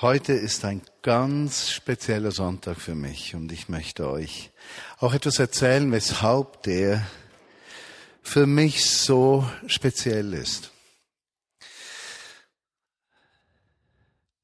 Heute 0.00 0.32
ist 0.32 0.64
ein 0.64 0.82
ganz 1.02 1.70
spezieller 1.70 2.32
Sonntag 2.32 2.80
für 2.80 2.96
mich 2.96 3.36
und 3.36 3.52
ich 3.52 3.68
möchte 3.68 4.10
euch 4.10 4.50
auch 4.98 5.14
etwas 5.14 5.38
erzählen, 5.38 5.92
weshalb 5.92 6.64
der 6.64 7.06
für 8.20 8.44
mich 8.44 8.90
so 8.90 9.48
speziell 9.68 10.34
ist. 10.34 10.72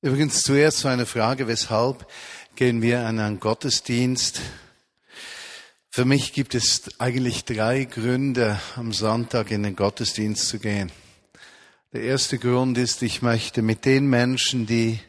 Übrigens 0.00 0.44
zuerst 0.44 0.78
so 0.78 0.88
eine 0.88 1.04
Frage, 1.04 1.49
weshalb 1.49 2.06
gehen 2.54 2.80
wir 2.80 3.04
an 3.04 3.19
einen 3.19 3.40
Gottesdienst? 3.40 4.40
Für 5.90 6.04
mich 6.04 6.32
gibt 6.32 6.54
es 6.54 7.01
eigentlich 7.01 7.44
drei 7.44 7.87
Gründe, 7.87 8.60
am 8.76 8.92
Sonntag 8.92 9.51
in 9.51 9.64
den 9.64 9.74
Gottesdienst 9.74 10.46
zu 10.46 10.60
gehen. 10.60 10.92
Der 11.92 12.03
erste 12.03 12.38
Grund 12.38 12.78
ist, 12.78 13.03
ich 13.03 13.21
möchte 13.21 13.62
mit 13.62 13.85
den 13.85 14.06
Menschen, 14.06 14.69
die 14.69 15.01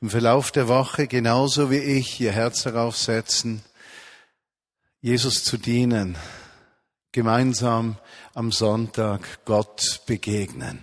im 0.00 0.10
Verlauf 0.10 0.52
der 0.52 0.68
Woche 0.68 1.08
genauso 1.08 1.70
wie 1.70 1.78
ich 1.78 2.20
ihr 2.20 2.32
Herz 2.32 2.62
darauf 2.62 2.96
setzen, 2.96 3.62
Jesus 5.00 5.42
zu 5.44 5.56
dienen, 5.56 6.16
gemeinsam 7.12 7.98
am 8.34 8.52
Sonntag 8.52 9.44
Gott 9.44 10.02
begegnen. 10.06 10.80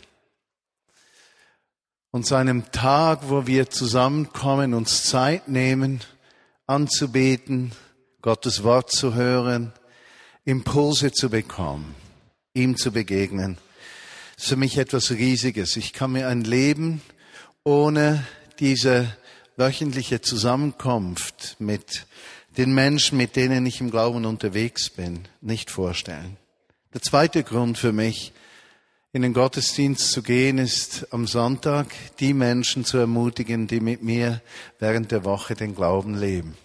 Und 2.12 2.26
zu 2.26 2.36
einem 2.36 2.72
Tag, 2.72 3.30
wo 3.30 3.46
wir 3.48 3.70
zusammenkommen, 3.70 4.73
uns 4.73 5.04
Zeit 5.04 5.48
nehmen, 5.48 6.02
anzubeten, 6.66 7.73
Gottes 8.22 8.64
Wort 8.64 8.92
zu 8.92 9.14
hören, 9.14 9.73
Impulse 10.45 11.12
zu 11.12 11.30
bekommen, 11.30 11.95
ihm 12.54 12.78
zu 12.78 12.92
begegnen, 12.92 13.58
ist 14.38 14.48
für 14.48 14.56
mich 14.56 14.78
etwas 14.78 15.12
Riesiges. 15.12 15.78
Ich 15.78 15.94
kann 15.94 16.14
mir 16.14 16.28
ein 16.28 16.44
Leben 16.44 17.02
ohne 17.64 18.26
diese 18.59 19.16
wöchentliche 19.58 20.22
Zusammenkunft 20.22 21.55
mit 21.59 22.05
den 22.58 22.73
Menschen, 22.73 23.17
mit 23.17 23.36
denen 23.36 23.66
ich 23.66 23.81
im 23.81 23.92
Glauben 23.92 24.25
unterwegs 24.25 24.89
bin, 24.89 25.28
nicht 25.42 25.70
vorstellen. 25.70 26.38
Der 26.94 27.02
zweite 27.02 27.44
Grund 27.44 27.78
für 27.78 27.92
mich, 27.92 28.33
in 29.11 29.22
den 29.22 29.33
Gottesdienst 29.33 30.11
zu 30.11 30.22
gehen, 30.22 30.58
ist 30.58 31.08
am 31.14 31.28
Sonntag 31.28 31.88
die 32.20 32.33
Menschen 32.33 32.83
zu 32.83 32.98
ermutigen, 32.98 33.67
die 33.67 33.80
mit 33.80 34.03
mir 34.03 34.42
während 34.80 35.11
der 35.11 35.23
Woche 35.23 35.56
den 35.56 35.76
Glauben 35.76 36.17
leben. 36.17 36.58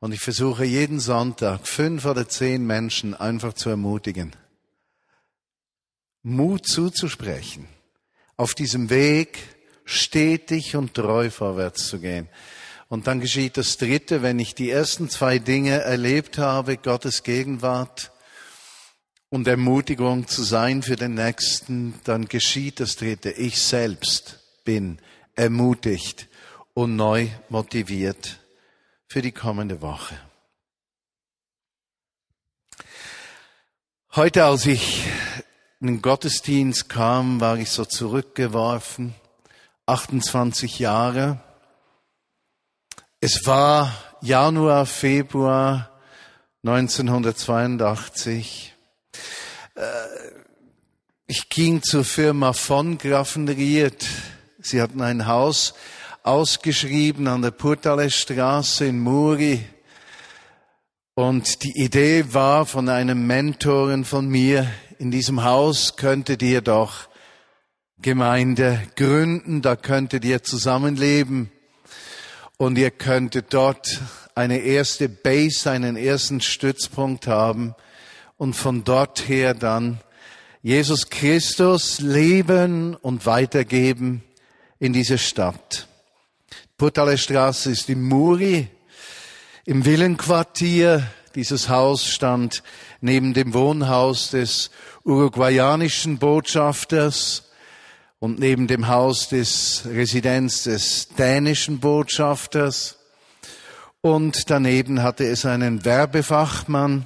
Und 0.00 0.12
ich 0.12 0.20
versuche 0.20 0.64
jeden 0.64 1.00
Sonntag 1.00 1.66
fünf 1.66 2.04
oder 2.04 2.28
zehn 2.28 2.66
Menschen 2.66 3.14
einfach 3.14 3.54
zu 3.54 3.70
ermutigen, 3.70 4.32
Mut 6.22 6.66
zuzusprechen, 6.66 7.66
auf 8.36 8.54
diesem 8.54 8.90
Weg 8.90 9.53
stetig 9.84 10.76
und 10.76 10.94
treu 10.94 11.30
vorwärts 11.30 11.86
zu 11.86 12.00
gehen. 12.00 12.28
Und 12.88 13.06
dann 13.06 13.20
geschieht 13.20 13.56
das 13.56 13.76
Dritte, 13.76 14.22
wenn 14.22 14.38
ich 14.38 14.54
die 14.54 14.70
ersten 14.70 15.08
zwei 15.08 15.38
Dinge 15.38 15.80
erlebt 15.80 16.38
habe, 16.38 16.76
Gottes 16.76 17.22
Gegenwart 17.22 18.12
und 19.30 19.48
Ermutigung 19.48 20.28
zu 20.28 20.42
sein 20.42 20.82
für 20.82 20.96
den 20.96 21.14
Nächsten, 21.14 22.00
dann 22.04 22.26
geschieht 22.26 22.80
das 22.80 22.96
Dritte. 22.96 23.30
Ich 23.30 23.60
selbst 23.60 24.40
bin 24.64 24.98
ermutigt 25.34 26.28
und 26.72 26.96
neu 26.96 27.28
motiviert 27.48 28.38
für 29.08 29.22
die 29.22 29.32
kommende 29.32 29.80
Woche. 29.82 30.16
Heute, 34.14 34.44
als 34.44 34.66
ich 34.66 35.04
in 35.80 35.88
den 35.88 36.02
Gottesdienst 36.02 36.88
kam, 36.88 37.40
war 37.40 37.58
ich 37.58 37.70
so 37.70 37.84
zurückgeworfen 37.84 39.14
28 39.86 40.78
Jahre. 40.78 41.40
Es 43.20 43.46
war 43.46 43.92
Januar, 44.22 44.86
Februar 44.86 45.90
1982. 46.64 48.74
Äh, 49.74 49.82
ich 51.26 51.50
ging 51.50 51.82
zur 51.82 52.04
Firma 52.04 52.54
von 52.54 52.98
Graffenried. 52.98 54.06
Sie 54.60 54.80
hatten 54.80 55.02
ein 55.02 55.26
Haus 55.26 55.74
ausgeschrieben 56.22 57.26
an 57.28 57.42
der 57.42 57.50
Purtale 57.50 58.10
Straße 58.10 58.86
in 58.86 59.00
Muri. 59.00 59.62
Und 61.14 61.62
die 61.62 61.82
Idee 61.82 62.32
war 62.32 62.64
von 62.64 62.88
einem 62.88 63.26
Mentoren 63.26 64.04
von 64.04 64.28
mir, 64.28 64.66
in 64.98 65.10
diesem 65.10 65.44
Haus 65.44 65.96
könntet 65.96 66.40
ihr 66.42 66.62
doch 66.62 67.08
Gemeinde 68.02 68.82
gründen, 68.96 69.62
da 69.62 69.76
könntet 69.76 70.24
ihr 70.24 70.42
zusammenleben 70.42 71.50
und 72.56 72.76
ihr 72.76 72.90
könntet 72.90 73.54
dort 73.54 74.00
eine 74.34 74.58
erste 74.58 75.08
Base, 75.08 75.70
einen 75.70 75.96
ersten 75.96 76.40
Stützpunkt 76.40 77.26
haben 77.26 77.74
und 78.36 78.54
von 78.54 78.84
dort 78.84 79.28
her 79.28 79.54
dann 79.54 80.00
Jesus 80.60 81.08
Christus 81.08 82.00
leben 82.00 82.94
und 82.96 83.26
weitergeben 83.26 84.24
in 84.78 84.92
diese 84.92 85.18
Stadt. 85.18 85.86
Putale 86.76 87.16
Straße 87.16 87.70
ist 87.70 87.88
in 87.88 88.02
Muri, 88.02 88.68
im 89.64 89.84
Villenquartier. 89.84 91.06
Dieses 91.34 91.68
Haus 91.68 92.06
stand 92.06 92.62
neben 93.00 93.34
dem 93.34 93.54
Wohnhaus 93.54 94.30
des 94.30 94.70
uruguayanischen 95.04 96.18
Botschafters 96.18 97.43
und 98.24 98.38
neben 98.38 98.68
dem 98.68 98.88
Haus 98.88 99.28
des 99.28 99.82
Residenz 99.84 100.62
des 100.62 101.08
dänischen 101.08 101.78
Botschafters. 101.78 102.96
Und 104.00 104.48
daneben 104.48 105.02
hatte 105.02 105.26
es 105.26 105.44
einen 105.44 105.84
Werbefachmann, 105.84 107.04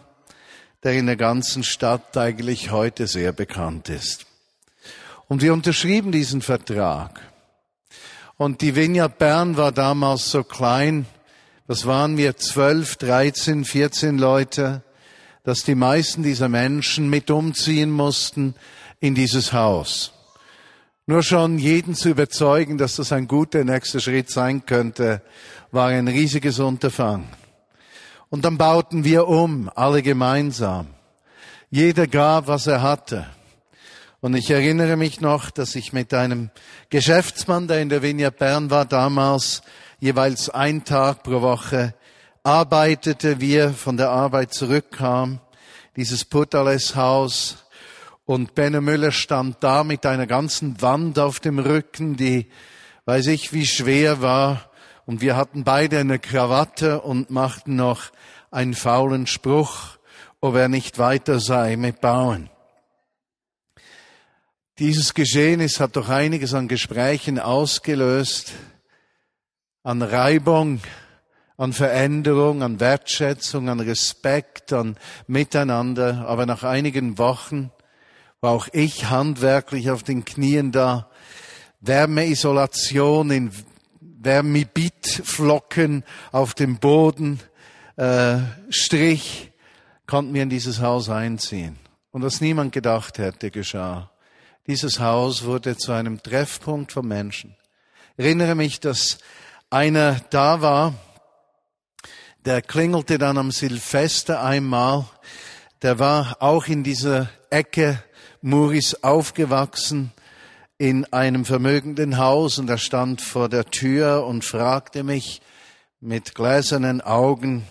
der 0.84 0.92
in 0.92 1.06
der 1.06 1.16
ganzen 1.16 1.64
Stadt 1.64 2.16
eigentlich 2.16 2.70
heute 2.70 3.08
sehr 3.08 3.32
bekannt 3.32 3.88
ist. 3.88 4.26
Und 5.26 5.42
wir 5.42 5.52
unterschrieben 5.52 6.12
diesen 6.12 6.40
Vertrag. 6.40 7.20
Und 8.36 8.60
die 8.60 8.76
Vinja 8.76 9.08
Bern 9.08 9.56
war 9.56 9.72
damals 9.72 10.30
so 10.30 10.44
klein, 10.44 11.04
das 11.66 11.84
waren 11.84 12.16
wir 12.16 12.36
zwölf, 12.36 12.94
dreizehn, 12.94 13.64
vierzehn 13.64 14.18
Leute, 14.18 14.82
dass 15.42 15.64
die 15.64 15.74
meisten 15.74 16.22
dieser 16.22 16.48
Menschen 16.48 17.10
mit 17.10 17.28
umziehen 17.32 17.90
mussten 17.90 18.54
in 19.00 19.16
dieses 19.16 19.52
Haus. 19.52 20.12
Nur 21.10 21.22
schon 21.22 21.58
jeden 21.58 21.94
zu 21.94 22.10
überzeugen, 22.10 22.76
dass 22.76 22.96
das 22.96 23.12
ein 23.12 23.28
guter 23.28 23.64
nächster 23.64 23.98
Schritt 23.98 24.30
sein 24.30 24.66
könnte, 24.66 25.22
war 25.72 25.88
ein 25.88 26.06
riesiges 26.06 26.58
Unterfangen. 26.58 27.30
Und 28.28 28.44
dann 28.44 28.58
bauten 28.58 29.04
wir 29.04 29.26
um, 29.26 29.70
alle 29.74 30.02
gemeinsam. 30.02 30.88
Jeder 31.70 32.06
gab, 32.06 32.46
was 32.46 32.66
er 32.66 32.82
hatte. 32.82 33.26
Und 34.20 34.34
ich 34.34 34.50
erinnere 34.50 34.98
mich 34.98 35.22
noch, 35.22 35.48
dass 35.48 35.76
ich 35.76 35.94
mit 35.94 36.12
einem 36.12 36.50
Geschäftsmann, 36.90 37.68
der 37.68 37.80
in 37.80 37.88
der 37.88 38.02
Vinia 38.02 38.28
Bern 38.28 38.68
war 38.68 38.84
damals, 38.84 39.62
jeweils 40.00 40.50
ein 40.50 40.84
Tag 40.84 41.22
pro 41.22 41.40
Woche 41.40 41.94
arbeitete, 42.42 43.40
wir 43.40 43.70
von 43.70 43.96
der 43.96 44.10
Arbeit 44.10 44.52
zurückkam, 44.52 45.40
dieses 45.96 46.26
Putales 46.26 46.96
Haus 46.96 47.64
und 48.28 48.54
Benno 48.54 48.82
Müller 48.82 49.10
stand 49.10 49.56
da 49.60 49.84
mit 49.84 50.04
einer 50.04 50.26
ganzen 50.26 50.82
Wand 50.82 51.18
auf 51.18 51.40
dem 51.40 51.58
Rücken, 51.58 52.18
die 52.18 52.50
weiß 53.06 53.28
ich 53.28 53.54
wie 53.54 53.64
schwer 53.64 54.20
war. 54.20 54.70
Und 55.06 55.22
wir 55.22 55.34
hatten 55.34 55.64
beide 55.64 55.98
eine 55.98 56.18
Krawatte 56.18 57.00
und 57.00 57.30
machten 57.30 57.76
noch 57.76 58.10
einen 58.50 58.74
faulen 58.74 59.26
Spruch, 59.26 59.96
ob 60.42 60.56
er 60.56 60.68
nicht 60.68 60.98
weiter 60.98 61.40
sei 61.40 61.76
mit 61.76 62.02
Bauen. 62.02 62.50
Dieses 64.78 65.14
Geschehnis 65.14 65.80
hat 65.80 65.96
doch 65.96 66.10
einiges 66.10 66.52
an 66.52 66.68
Gesprächen 66.68 67.38
ausgelöst, 67.38 68.52
an 69.82 70.02
Reibung, 70.02 70.82
an 71.56 71.72
Veränderung, 71.72 72.62
an 72.62 72.78
Wertschätzung, 72.78 73.70
an 73.70 73.80
Respekt, 73.80 74.74
an 74.74 74.98
Miteinander. 75.26 76.26
Aber 76.28 76.44
nach 76.44 76.62
einigen 76.62 77.16
Wochen 77.16 77.70
war 78.40 78.52
auch 78.52 78.68
ich 78.72 79.06
handwerklich 79.06 79.90
auf 79.90 80.02
den 80.02 80.24
Knien 80.24 80.70
da. 80.70 81.10
Wärmeisolation 81.80 83.30
in 83.30 83.52
Wärmebitflocken 84.00 86.04
auf 86.32 86.54
dem 86.54 86.78
Boden, 86.78 87.40
äh, 87.96 88.38
Strich, 88.68 89.52
konnten 90.06 90.34
wir 90.34 90.42
in 90.42 90.50
dieses 90.50 90.80
Haus 90.80 91.08
einziehen. 91.08 91.78
Und 92.10 92.22
was 92.22 92.40
niemand 92.40 92.72
gedacht 92.72 93.18
hätte, 93.18 93.50
geschah. 93.50 94.10
Dieses 94.66 95.00
Haus 95.00 95.44
wurde 95.44 95.76
zu 95.76 95.92
einem 95.92 96.22
Treffpunkt 96.22 96.92
von 96.92 97.06
Menschen. 97.06 97.56
Ich 98.16 98.24
erinnere 98.24 98.54
mich, 98.54 98.80
dass 98.80 99.18
einer 99.70 100.20
da 100.30 100.60
war, 100.60 100.94
der 102.44 102.62
klingelte 102.62 103.18
dann 103.18 103.38
am 103.38 103.50
Silvester 103.50 104.42
einmal, 104.42 105.06
der 105.82 105.98
war 105.98 106.36
auch 106.40 106.66
in 106.66 106.82
dieser 106.82 107.28
Ecke 107.50 108.02
Muris 108.42 109.02
aufgewachsen. 109.02 110.12
in 110.80 111.12
einem 111.12 111.44
vermögenden 111.44 112.18
Haus 112.18 112.60
und 112.60 112.70
er 112.70 112.78
stand 112.78 113.20
vor 113.20 113.48
der 113.48 113.64
Tür 113.64 114.24
und 114.24 114.44
fragte 114.44 115.02
mich 115.02 115.42
mit 116.00 116.36
gläsernen 116.36 117.00
Augen, 117.00 117.66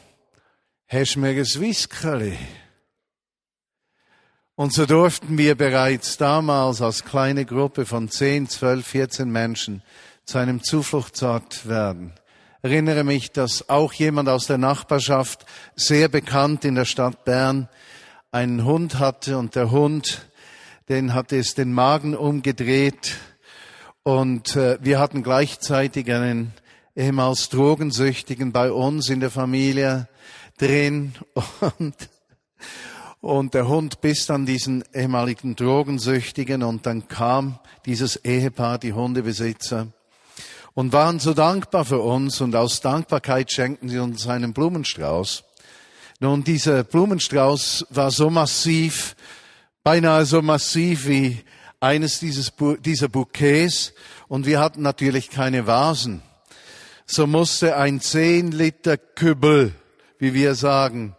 hast 0.89 1.15
du 1.15 1.19
mir 1.21 1.33
Whiskerli? 1.33 2.37
Und 4.55 4.73
so 4.73 4.85
durften 4.85 5.37
wir 5.37 5.55
bereits 5.55 6.17
damals 6.17 6.81
als 6.81 7.05
kleine 7.05 7.45
Gruppe 7.45 7.85
von 7.85 8.09
10, 8.09 8.49
12, 8.49 8.85
14 8.85 9.31
Menschen 9.31 9.83
zu 10.25 10.39
einem 10.39 10.61
Zufluchtsort 10.61 11.65
werden. 11.67 12.11
Erinnere 12.61 13.05
mich, 13.05 13.31
dass 13.31 13.69
auch 13.69 13.93
jemand 13.93 14.27
aus 14.27 14.47
der 14.47 14.57
Nachbarschaft, 14.57 15.45
sehr 15.75 16.09
bekannt 16.09 16.65
in 16.65 16.75
der 16.75 16.85
Stadt 16.85 17.23
Bern, 17.23 17.69
einen 18.31 18.65
Hund 18.65 18.99
hatte 18.99 19.37
und 19.37 19.55
der 19.55 19.71
Hund, 19.71 20.26
den 20.89 21.13
hatte 21.13 21.37
es 21.37 21.53
den 21.53 21.73
Magen 21.73 22.15
umgedreht 22.15 23.17
und 24.03 24.55
äh, 24.55 24.77
wir 24.81 24.99
hatten 24.99 25.23
gleichzeitig 25.23 26.11
einen 26.11 26.53
ehemals 26.95 27.49
Drogensüchtigen 27.49 28.51
bei 28.51 28.71
uns 28.71 29.09
in 29.09 29.19
der 29.19 29.31
Familie 29.31 30.07
drin 30.57 31.13
und 31.79 32.09
und 33.19 33.55
der 33.55 33.67
Hund 33.67 33.99
biss 33.99 34.27
dann 34.27 34.45
diesen 34.45 34.83
ehemaligen 34.93 35.55
Drogensüchtigen 35.55 36.63
und 36.63 36.85
dann 36.85 37.07
kam 37.07 37.59
dieses 37.85 38.15
Ehepaar, 38.17 38.77
die 38.77 38.93
Hundebesitzer, 38.93 39.87
und 40.75 40.93
waren 40.93 41.19
so 41.19 41.33
dankbar 41.33 41.83
für 41.83 41.99
uns 41.99 42.39
und 42.39 42.55
aus 42.55 42.79
Dankbarkeit 42.79 43.51
schenkten 43.51 43.89
sie 43.89 43.97
uns 43.97 44.27
einen 44.27 44.53
Blumenstrauß. 44.53 45.43
Nun, 46.19 46.43
dieser 46.43 46.83
Blumenstrauß 46.83 47.87
war 47.89 48.11
so 48.11 48.29
massiv, 48.29 49.15
beinahe 49.87 50.25
so 50.25 50.41
massiv 50.41 51.07
wie 51.07 51.37
eines 51.79 52.19
dieses, 52.19 52.51
dieser 52.81 53.07
Bouquets 53.07 53.93
und 54.27 54.45
wir 54.45 54.59
hatten 54.59 54.81
natürlich 54.81 55.29
keine 55.29 55.65
Vasen. 55.65 56.21
So 57.05 57.25
musste 57.25 57.77
ein 57.77 58.01
10 58.01 58.51
Liter 58.51 58.97
Kübel, 58.97 59.73
wie 60.19 60.33
wir 60.33 60.55
sagen, 60.55 61.15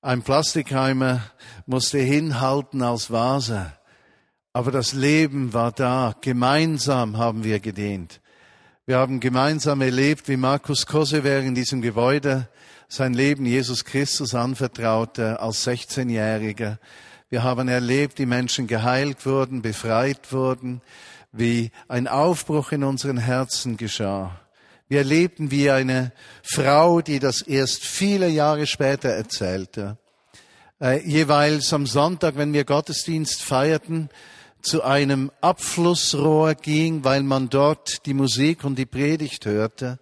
ein 0.00 0.22
Plastikheimer 0.22 1.20
musste 1.66 1.98
hinhalten 1.98 2.80
als 2.80 3.10
Vase. 3.10 3.70
Aber 4.54 4.70
das 4.70 4.94
Leben 4.94 5.52
war 5.52 5.70
da. 5.70 6.14
Gemeinsam 6.22 7.18
haben 7.18 7.44
wir 7.44 7.60
gedient. 7.60 8.22
Wir 8.86 8.96
haben 8.96 9.20
gemeinsam 9.20 9.82
erlebt, 9.82 10.28
wie 10.28 10.38
Markus 10.38 10.86
Kosewer 10.86 11.40
in 11.40 11.54
diesem 11.54 11.82
Gebäude 11.82 12.48
sein 12.88 13.12
Leben 13.12 13.44
Jesus 13.44 13.84
Christus 13.84 14.34
anvertraute 14.34 15.38
als 15.40 15.66
16-Jähriger. 15.66 16.78
Wir 17.32 17.44
haben 17.44 17.68
erlebt, 17.68 18.18
wie 18.18 18.26
Menschen 18.26 18.66
geheilt 18.66 19.24
wurden, 19.24 19.62
befreit 19.62 20.32
wurden, 20.32 20.82
wie 21.30 21.70
ein 21.86 22.08
Aufbruch 22.08 22.72
in 22.72 22.82
unseren 22.82 23.18
Herzen 23.18 23.76
geschah. 23.76 24.40
Wir 24.88 24.98
erlebten, 24.98 25.52
wie 25.52 25.70
eine 25.70 26.10
Frau, 26.42 27.02
die 27.02 27.20
das 27.20 27.42
erst 27.42 27.84
viele 27.84 28.28
Jahre 28.28 28.66
später 28.66 29.10
erzählte, 29.10 29.96
äh, 30.80 31.00
jeweils 31.08 31.72
am 31.72 31.86
Sonntag, 31.86 32.36
wenn 32.36 32.52
wir 32.52 32.64
Gottesdienst 32.64 33.42
feierten, 33.42 34.08
zu 34.60 34.82
einem 34.82 35.30
Abflussrohr 35.40 36.56
ging, 36.56 37.04
weil 37.04 37.22
man 37.22 37.48
dort 37.48 38.06
die 38.06 38.14
Musik 38.14 38.64
und 38.64 38.76
die 38.76 38.86
Predigt 38.86 39.46
hörte 39.46 40.00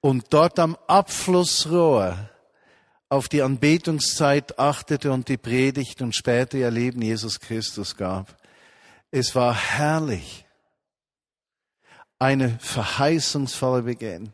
und 0.00 0.24
dort 0.30 0.58
am 0.58 0.78
Abflussrohr 0.86 2.16
auf 3.08 3.28
die 3.28 3.42
Anbetungszeit 3.42 4.58
achtete 4.58 5.12
und 5.12 5.28
die 5.28 5.38
Predigt 5.38 6.02
und 6.02 6.14
später 6.14 6.58
ihr 6.58 6.70
Leben 6.70 7.00
Jesus 7.00 7.40
Christus 7.40 7.96
gab. 7.96 8.36
Es 9.10 9.34
war 9.34 9.54
herrlich 9.54 10.44
eine 12.18 12.58
verheißungsvolle 12.60 13.82
Beginn. 13.82 14.32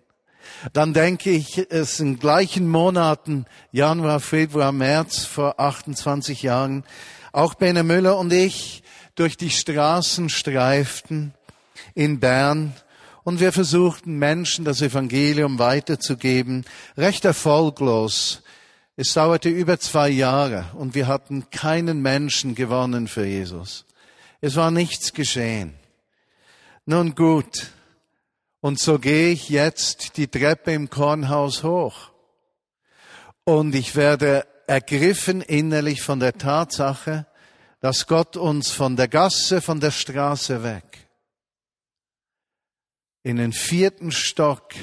Dann 0.72 0.92
denke 0.92 1.30
ich, 1.30 1.58
es 1.70 2.00
in 2.00 2.18
gleichen 2.18 2.68
Monaten, 2.68 3.46
Januar, 3.72 4.20
Februar, 4.20 4.72
März 4.72 5.24
vor 5.24 5.60
28 5.60 6.42
Jahren, 6.42 6.84
auch 7.32 7.54
Bene 7.54 7.82
Müller 7.82 8.18
und 8.18 8.32
ich 8.32 8.82
durch 9.14 9.36
die 9.36 9.50
Straßen 9.50 10.28
streiften 10.28 11.34
in 11.94 12.20
Bern 12.20 12.74
und 13.22 13.40
wir 13.40 13.52
versuchten 13.52 14.18
Menschen 14.18 14.64
das 14.64 14.82
Evangelium 14.82 15.58
weiterzugeben, 15.58 16.64
recht 16.96 17.24
erfolglos. 17.24 18.42
Es 18.96 19.12
dauerte 19.14 19.48
über 19.48 19.78
zwei 19.80 20.08
Jahre 20.08 20.66
und 20.74 20.94
wir 20.94 21.08
hatten 21.08 21.50
keinen 21.50 22.00
Menschen 22.00 22.54
gewonnen 22.54 23.08
für 23.08 23.26
Jesus. 23.26 23.84
Es 24.40 24.56
war 24.56 24.70
nichts 24.70 25.12
geschehen. 25.12 25.74
Nun 26.86 27.14
gut, 27.14 27.72
und 28.60 28.78
so 28.78 28.98
gehe 28.98 29.30
ich 29.30 29.48
jetzt 29.48 30.16
die 30.16 30.28
Treppe 30.28 30.72
im 30.72 30.90
Kornhaus 30.90 31.64
hoch. 31.64 32.12
Und 33.44 33.74
ich 33.74 33.96
werde 33.96 34.46
ergriffen 34.66 35.42
innerlich 35.42 36.02
von 36.02 36.20
der 36.20 36.34
Tatsache, 36.34 37.26
dass 37.80 38.06
Gott 38.06 38.36
uns 38.36 38.70
von 38.70 38.96
der 38.96 39.08
Gasse, 39.08 39.60
von 39.60 39.80
der 39.80 39.90
Straße 39.90 40.62
weg 40.62 41.04
in 43.24 43.38
den 43.38 43.52
vierten 43.52 44.12
Stock 44.12 44.74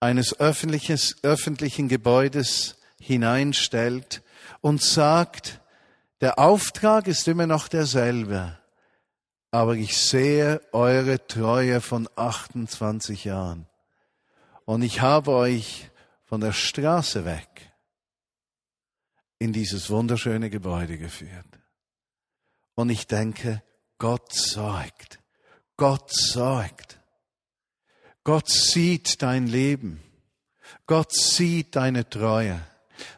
eines 0.00 0.40
öffentlichen 0.40 1.88
Gebäudes 1.88 2.76
hineinstellt 2.98 4.22
und 4.60 4.82
sagt, 4.82 5.60
der 6.20 6.38
Auftrag 6.38 7.06
ist 7.06 7.28
immer 7.28 7.46
noch 7.46 7.68
derselbe 7.68 8.60
aber 9.50 9.74
ich 9.74 9.96
sehe 9.96 10.60
eure 10.72 11.26
Treue 11.26 11.80
von 11.80 12.08
28 12.16 13.24
Jahren. 13.24 13.66
Und 14.64 14.82
ich 14.82 15.00
habe 15.00 15.32
euch 15.32 15.90
von 16.24 16.40
der 16.40 16.52
Straße 16.52 17.24
weg 17.24 17.72
in 19.38 19.52
dieses 19.52 19.90
wunderschöne 19.90 20.50
Gebäude 20.50 20.98
geführt. 20.98 21.46
Und 22.74 22.90
ich 22.90 23.06
denke, 23.06 23.62
Gott 23.98 24.32
sorgt. 24.32 25.18
Gott 25.76 26.10
sorgt. 26.12 26.99
Gott 28.32 28.48
sieht 28.48 29.22
dein 29.22 29.48
Leben. 29.48 30.00
Gott 30.86 31.12
sieht 31.12 31.74
deine 31.74 32.08
Treue. 32.08 32.60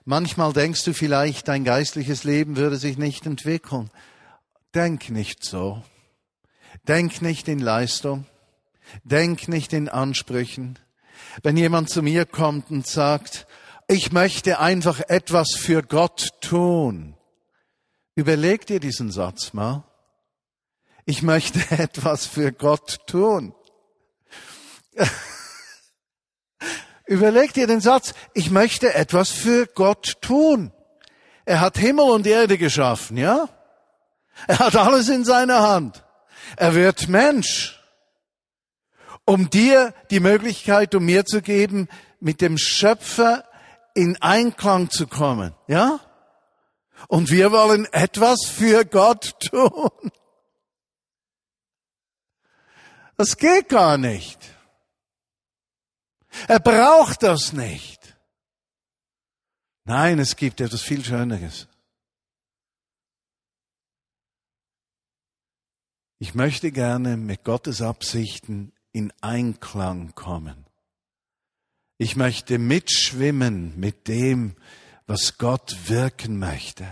Manchmal 0.07 0.55
denkst 0.55 0.85
du 0.85 0.95
vielleicht, 0.95 1.49
dein 1.49 1.65
geistliches 1.65 2.25
Leben 2.25 2.57
würde 2.57 2.77
sich 2.77 2.97
nicht 2.97 3.27
entwickeln. 3.27 3.91
Denk 4.75 5.11
nicht 5.11 5.45
so. 5.45 5.83
Denk 6.89 7.21
nicht 7.21 7.47
in 7.49 7.59
Leistung. 7.59 8.25
Denk 9.05 9.49
nicht 9.49 9.75
in 9.75 9.91
Ansprüchen. 9.91 10.79
Wenn 11.43 11.59
jemand 11.59 11.91
zu 11.91 12.01
mir 12.01 12.25
kommt 12.25 12.71
und 12.71 12.87
sagt, 12.87 13.47
ich 13.89 14.13
möchte 14.13 14.61
einfach 14.61 14.99
etwas 15.09 15.55
für 15.55 15.83
Gott 15.83 16.31
tun, 16.41 17.19
überleg 18.15 18.65
dir 18.65 18.81
diesen 18.81 19.13
Satz 19.13 19.53
mal. 19.53 19.85
Ich 21.05 21.21
möchte 21.21 21.61
etwas 21.79 22.25
für 22.25 22.51
Gott 22.51 23.07
tun. 23.07 23.55
Überleg 27.07 27.53
dir 27.53 27.67
den 27.67 27.81
Satz, 27.81 28.15
ich 28.35 28.51
möchte 28.51 28.95
etwas 28.95 29.31
für 29.31 29.67
Gott 29.67 30.21
tun. 30.21 30.73
Er 31.45 31.61
hat 31.61 31.77
Himmel 31.77 32.11
und 32.11 32.27
Erde 32.27 32.59
geschaffen, 32.59 33.17
ja? 33.17 33.49
Er 34.47 34.59
hat 34.61 34.77
alles 34.77 35.09
in 35.09 35.25
seiner 35.25 35.61
Hand. 35.69 36.05
Er 36.57 36.75
wird 36.75 37.09
Mensch, 37.09 37.81
um 39.25 39.51
dir 39.51 39.95
die 40.11 40.21
Möglichkeit, 40.21 40.95
um 40.95 41.05
mir 41.05 41.25
zu 41.25 41.43
geben, 41.43 41.89
mit 42.21 42.41
dem 42.41 42.59
Schöpfer 42.59 43.45
in 43.95 44.21
Einklang 44.23 44.91
zu 44.91 45.07
kommen, 45.07 45.55
ja? 45.67 46.01
Und 47.09 47.31
wir 47.31 47.51
wollen 47.51 47.87
etwas 47.93 48.47
für 48.47 48.85
Gott 48.85 49.35
tun. 49.41 49.91
Das 53.17 53.37
geht 53.37 53.69
gar 53.69 53.99
nicht. 53.99 54.39
Er 56.49 56.61
braucht 56.61 57.23
das 57.23 57.53
nicht. 57.53 58.17
Nein, 59.85 60.19
es 60.19 60.37
gibt 60.37 60.61
etwas 60.61 60.83
viel 60.83 61.05
Schöneres. 61.05 61.69
Ich 66.19 66.35
möchte 66.35 66.71
gerne 66.71 67.17
mit 67.17 67.43
Gottes 67.43 67.83
Absichten 67.83 68.73
in 68.93 69.13
Einklang 69.21 70.15
kommen. 70.15 70.67
Ich 71.99 72.15
möchte 72.15 72.59
mitschwimmen 72.59 73.79
mit 73.79 74.07
dem, 74.07 74.55
was 75.07 75.37
Gott 75.39 75.77
wirken 75.89 76.39
möchte. 76.39 76.87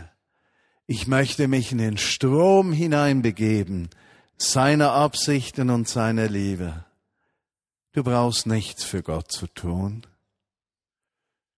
Ich 0.87 1.07
möchte 1.07 1.47
mich 1.47 1.71
in 1.71 1.79
den 1.79 1.97
Strom 1.97 2.73
hineinbegeben, 2.73 3.91
seiner 4.37 4.93
Absichten 4.93 5.71
und 5.71 5.89
seiner 5.89 6.29
Liebe. 6.29 6.85
Du 7.93 8.05
brauchst 8.05 8.47
nichts 8.47 8.85
für 8.85 9.03
Gott 9.03 9.33
zu 9.33 9.49
tun. 9.49 10.07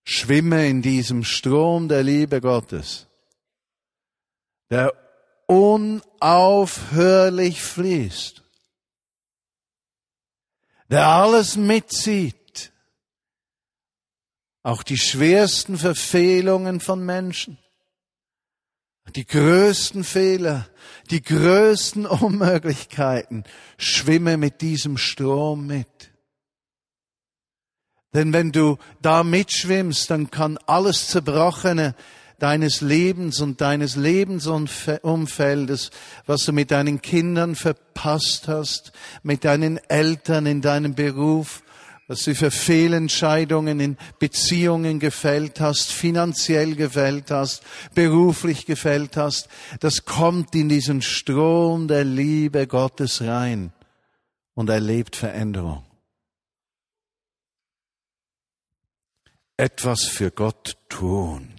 Schwimme 0.04 0.68
in 0.68 0.82
diesem 0.82 1.24
Strom 1.24 1.88
der 1.88 2.02
Liebe 2.02 2.40
Gottes, 2.40 3.06
der 4.70 4.92
unaufhörlich 5.46 7.62
fließt, 7.62 8.42
der 10.88 11.06
alles 11.06 11.56
mitzieht, 11.56 12.72
auch 14.62 14.82
die 14.82 14.98
schwersten 14.98 15.76
Verfehlungen 15.76 16.80
von 16.80 17.04
Menschen, 17.04 17.58
die 19.14 19.26
größten 19.26 20.04
Fehler, 20.04 20.68
die 21.10 21.22
größten 21.22 22.06
Unmöglichkeiten, 22.06 23.44
schwimme 23.76 24.36
mit 24.36 24.62
diesem 24.62 24.96
Strom 24.96 25.66
mit. 25.66 26.11
Denn 28.14 28.32
wenn 28.32 28.52
du 28.52 28.76
da 29.00 29.24
mitschwimmst, 29.24 30.10
dann 30.10 30.30
kann 30.30 30.58
alles 30.66 31.08
Zerbrochene 31.08 31.94
deines 32.38 32.80
Lebens 32.80 33.40
und 33.40 33.60
deines 33.60 33.94
Lebensumfeldes, 33.94 35.90
was 36.26 36.44
du 36.44 36.52
mit 36.52 36.72
deinen 36.72 37.00
Kindern 37.00 37.54
verpasst 37.54 38.48
hast, 38.48 38.92
mit 39.22 39.44
deinen 39.44 39.78
Eltern 39.88 40.46
in 40.46 40.60
deinem 40.60 40.94
Beruf, 40.94 41.62
was 42.08 42.24
du 42.24 42.34
für 42.34 42.50
Fehlentscheidungen 42.50 43.78
in 43.78 43.96
Beziehungen 44.18 44.98
gefällt 44.98 45.60
hast, 45.60 45.92
finanziell 45.92 46.74
gefällt 46.74 47.30
hast, 47.30 47.62
beruflich 47.94 48.66
gefällt 48.66 49.16
hast, 49.16 49.48
das 49.78 50.04
kommt 50.04 50.54
in 50.56 50.68
diesen 50.68 51.00
Strom 51.00 51.86
der 51.86 52.04
Liebe 52.04 52.66
Gottes 52.66 53.22
rein 53.22 53.72
und 54.54 54.68
erlebt 54.68 55.14
Veränderung. 55.14 55.84
Etwas 59.62 60.06
für 60.06 60.32
Gott 60.32 60.76
tun. 60.88 61.54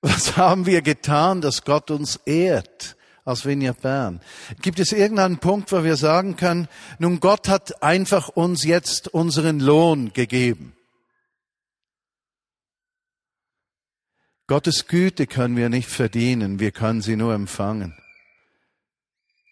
Was 0.00 0.38
haben 0.38 0.64
wir 0.64 0.80
getan, 0.80 1.42
dass 1.42 1.62
Gott 1.62 1.90
uns 1.90 2.16
ehrt? 2.24 2.96
als 3.26 3.44
Vineyard 3.44 3.82
Bern. 3.82 4.20
Gibt 4.62 4.78
es 4.78 4.92
irgendeinen 4.92 5.38
Punkt, 5.38 5.72
wo 5.72 5.82
wir 5.82 5.96
sagen 5.96 6.36
können, 6.36 6.68
nun 7.00 7.18
Gott 7.18 7.48
hat 7.48 7.82
einfach 7.82 8.28
uns 8.28 8.62
jetzt 8.62 9.08
unseren 9.08 9.58
Lohn 9.58 10.12
gegeben. 10.12 10.76
Gottes 14.46 14.86
Güte 14.86 15.26
können 15.26 15.56
wir 15.56 15.68
nicht 15.68 15.88
verdienen, 15.88 16.60
wir 16.60 16.70
können 16.70 17.02
sie 17.02 17.16
nur 17.16 17.34
empfangen. 17.34 17.98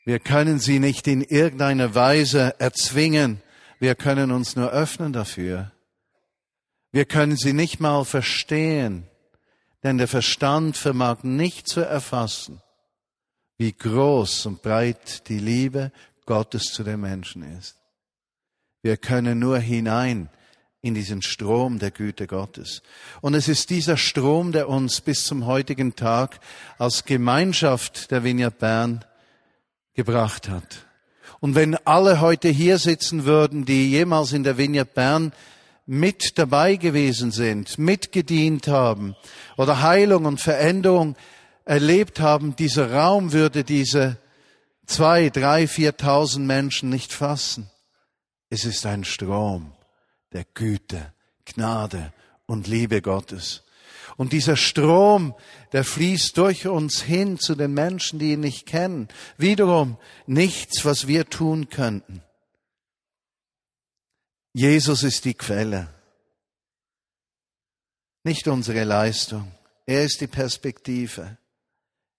Wir 0.04 0.20
können 0.20 0.60
sie 0.60 0.78
nicht 0.78 1.08
in 1.08 1.20
irgendeiner 1.20 1.96
Weise 1.96 2.54
erzwingen, 2.60 3.42
wir 3.80 3.96
können 3.96 4.30
uns 4.30 4.56
nur 4.56 4.70
öffnen 4.70 5.12
dafür. 5.12 5.73
Wir 6.94 7.06
können 7.06 7.36
sie 7.36 7.54
nicht 7.54 7.80
mal 7.80 8.04
verstehen, 8.04 9.08
denn 9.82 9.98
der 9.98 10.06
Verstand 10.06 10.76
vermag 10.76 11.24
nicht 11.24 11.66
zu 11.66 11.80
erfassen, 11.80 12.62
wie 13.58 13.72
groß 13.72 14.46
und 14.46 14.62
breit 14.62 15.28
die 15.28 15.40
Liebe 15.40 15.90
Gottes 16.24 16.66
zu 16.72 16.84
den 16.84 17.00
Menschen 17.00 17.42
ist. 17.58 17.74
Wir 18.80 18.96
können 18.96 19.40
nur 19.40 19.58
hinein 19.58 20.28
in 20.82 20.94
diesen 20.94 21.20
Strom 21.20 21.80
der 21.80 21.90
Güte 21.90 22.28
Gottes. 22.28 22.80
Und 23.20 23.34
es 23.34 23.48
ist 23.48 23.70
dieser 23.70 23.96
Strom, 23.96 24.52
der 24.52 24.68
uns 24.68 25.00
bis 25.00 25.24
zum 25.24 25.46
heutigen 25.46 25.96
Tag 25.96 26.38
als 26.78 27.04
Gemeinschaft 27.04 28.12
der 28.12 28.22
Vineyard 28.22 28.60
Bern 28.60 29.04
gebracht 29.94 30.48
hat. 30.48 30.86
Und 31.40 31.56
wenn 31.56 31.74
alle 31.74 32.20
heute 32.20 32.50
hier 32.50 32.78
sitzen 32.78 33.24
würden, 33.24 33.64
die 33.64 33.90
jemals 33.90 34.32
in 34.32 34.44
der 34.44 34.58
Vineyard 34.58 34.94
Bern 34.94 35.32
mit 35.86 36.38
dabei 36.38 36.76
gewesen 36.76 37.30
sind, 37.30 37.78
mitgedient 37.78 38.68
haben 38.68 39.16
oder 39.56 39.82
Heilung 39.82 40.24
und 40.24 40.40
Veränderung 40.40 41.16
erlebt 41.64 42.20
haben, 42.20 42.56
dieser 42.56 42.92
Raum 42.92 43.32
würde 43.32 43.64
diese 43.64 44.18
zwei, 44.86 45.30
drei, 45.30 45.66
viertausend 45.66 46.46
Menschen 46.46 46.90
nicht 46.90 47.12
fassen. 47.12 47.70
Es 48.50 48.64
ist 48.64 48.86
ein 48.86 49.04
Strom 49.04 49.72
der 50.32 50.44
Güte, 50.52 51.12
Gnade 51.46 52.12
und 52.46 52.66
Liebe 52.66 53.00
Gottes. 53.00 53.62
Und 54.16 54.32
dieser 54.32 54.56
Strom, 54.56 55.34
der 55.72 55.84
fließt 55.84 56.36
durch 56.36 56.66
uns 56.66 57.02
hin 57.02 57.38
zu 57.38 57.54
den 57.54 57.72
Menschen, 57.72 58.18
die 58.18 58.32
ihn 58.32 58.40
nicht 58.40 58.66
kennen. 58.66 59.08
Wiederum 59.38 59.96
nichts, 60.26 60.84
was 60.84 61.08
wir 61.08 61.28
tun 61.28 61.68
könnten. 61.68 62.22
Jesus 64.54 65.02
ist 65.02 65.24
die 65.24 65.34
Quelle, 65.34 65.88
nicht 68.22 68.46
unsere 68.48 68.84
Leistung. 68.84 69.52
Er 69.84 70.04
ist 70.04 70.20
die 70.20 70.28
Perspektive 70.28 71.36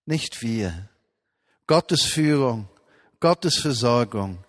nicht 0.06 0.42
wir. 0.42 0.90
Gottes 1.66 2.04
Führung, 2.04 2.68
Gottes 3.20 3.58
Versorgung 3.58 4.44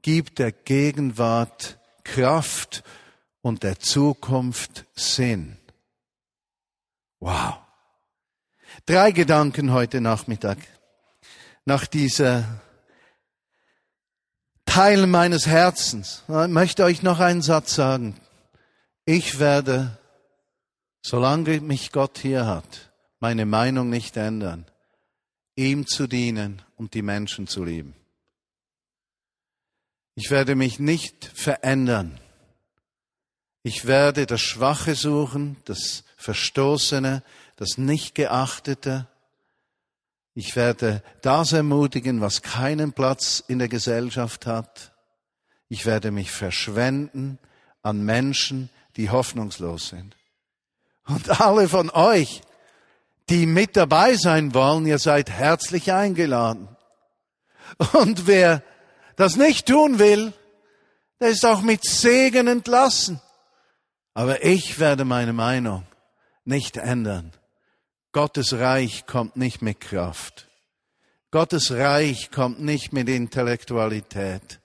gibt 0.00 0.38
der 0.38 0.52
Gegenwart 0.52 1.78
Kraft 2.04 2.82
und 3.42 3.62
der 3.62 3.78
Zukunft 3.78 4.86
Sinn. 4.94 5.58
Wow. 7.20 7.58
Drei 8.86 9.12
Gedanken 9.12 9.72
heute 9.72 10.00
Nachmittag. 10.00 10.58
Nach 11.64 11.86
dieser 11.86 12.62
Teil 14.72 15.06
meines 15.06 15.46
Herzens. 15.46 16.22
Ich 16.28 16.48
möchte 16.48 16.84
euch 16.84 17.02
noch 17.02 17.20
einen 17.20 17.42
Satz 17.42 17.74
sagen. 17.74 18.16
Ich 19.04 19.38
werde, 19.38 19.98
solange 21.02 21.60
mich 21.60 21.92
Gott 21.92 22.18
hier 22.18 22.46
hat, 22.46 22.90
meine 23.20 23.44
Meinung 23.46 23.90
nicht 23.90 24.16
ändern 24.16 24.64
ihm 25.56 25.86
zu 25.86 26.06
dienen 26.06 26.62
und 26.76 26.94
die 26.94 27.02
Menschen 27.02 27.46
zu 27.46 27.64
lieben. 27.64 27.94
Ich 30.14 30.30
werde 30.30 30.54
mich 30.54 30.78
nicht 30.78 31.24
verändern. 31.34 32.18
Ich 33.62 33.86
werde 33.86 34.26
das 34.26 34.40
Schwache 34.40 34.94
suchen, 34.94 35.56
das 35.64 36.04
Verstoßene, 36.16 37.22
das 37.56 37.78
Nichtgeachtete. 37.78 39.06
Ich 40.34 40.56
werde 40.56 41.02
das 41.20 41.52
ermutigen, 41.52 42.20
was 42.20 42.42
keinen 42.42 42.92
Platz 42.92 43.42
in 43.46 43.58
der 43.58 43.68
Gesellschaft 43.68 44.46
hat. 44.46 44.92
Ich 45.68 45.84
werde 45.84 46.10
mich 46.10 46.30
verschwenden 46.30 47.38
an 47.82 48.02
Menschen, 48.04 48.70
die 48.96 49.10
hoffnungslos 49.10 49.88
sind. 49.88 50.16
Und 51.06 51.40
alle 51.40 51.68
von 51.68 51.90
euch, 51.90 52.42
die 53.28 53.46
mit 53.46 53.76
dabei 53.76 54.14
sein 54.14 54.54
wollen, 54.54 54.86
ihr 54.86 54.98
seid 54.98 55.30
herzlich 55.30 55.92
eingeladen. 55.92 56.68
Und 57.92 58.26
wer 58.26 58.62
das 59.16 59.36
nicht 59.36 59.66
tun 59.66 59.98
will, 59.98 60.32
der 61.20 61.28
ist 61.28 61.44
auch 61.44 61.62
mit 61.62 61.84
Segen 61.84 62.48
entlassen. 62.48 63.20
Aber 64.14 64.44
ich 64.44 64.78
werde 64.78 65.04
meine 65.04 65.32
Meinung 65.32 65.86
nicht 66.44 66.76
ändern. 66.76 67.32
Gottes 68.12 68.52
Reich 68.52 69.06
kommt 69.06 69.36
nicht 69.36 69.62
mit 69.62 69.80
Kraft. 69.80 70.46
Gottes 71.30 71.72
Reich 71.72 72.30
kommt 72.30 72.60
nicht 72.60 72.92
mit 72.92 73.08
Intellektualität. 73.08 74.60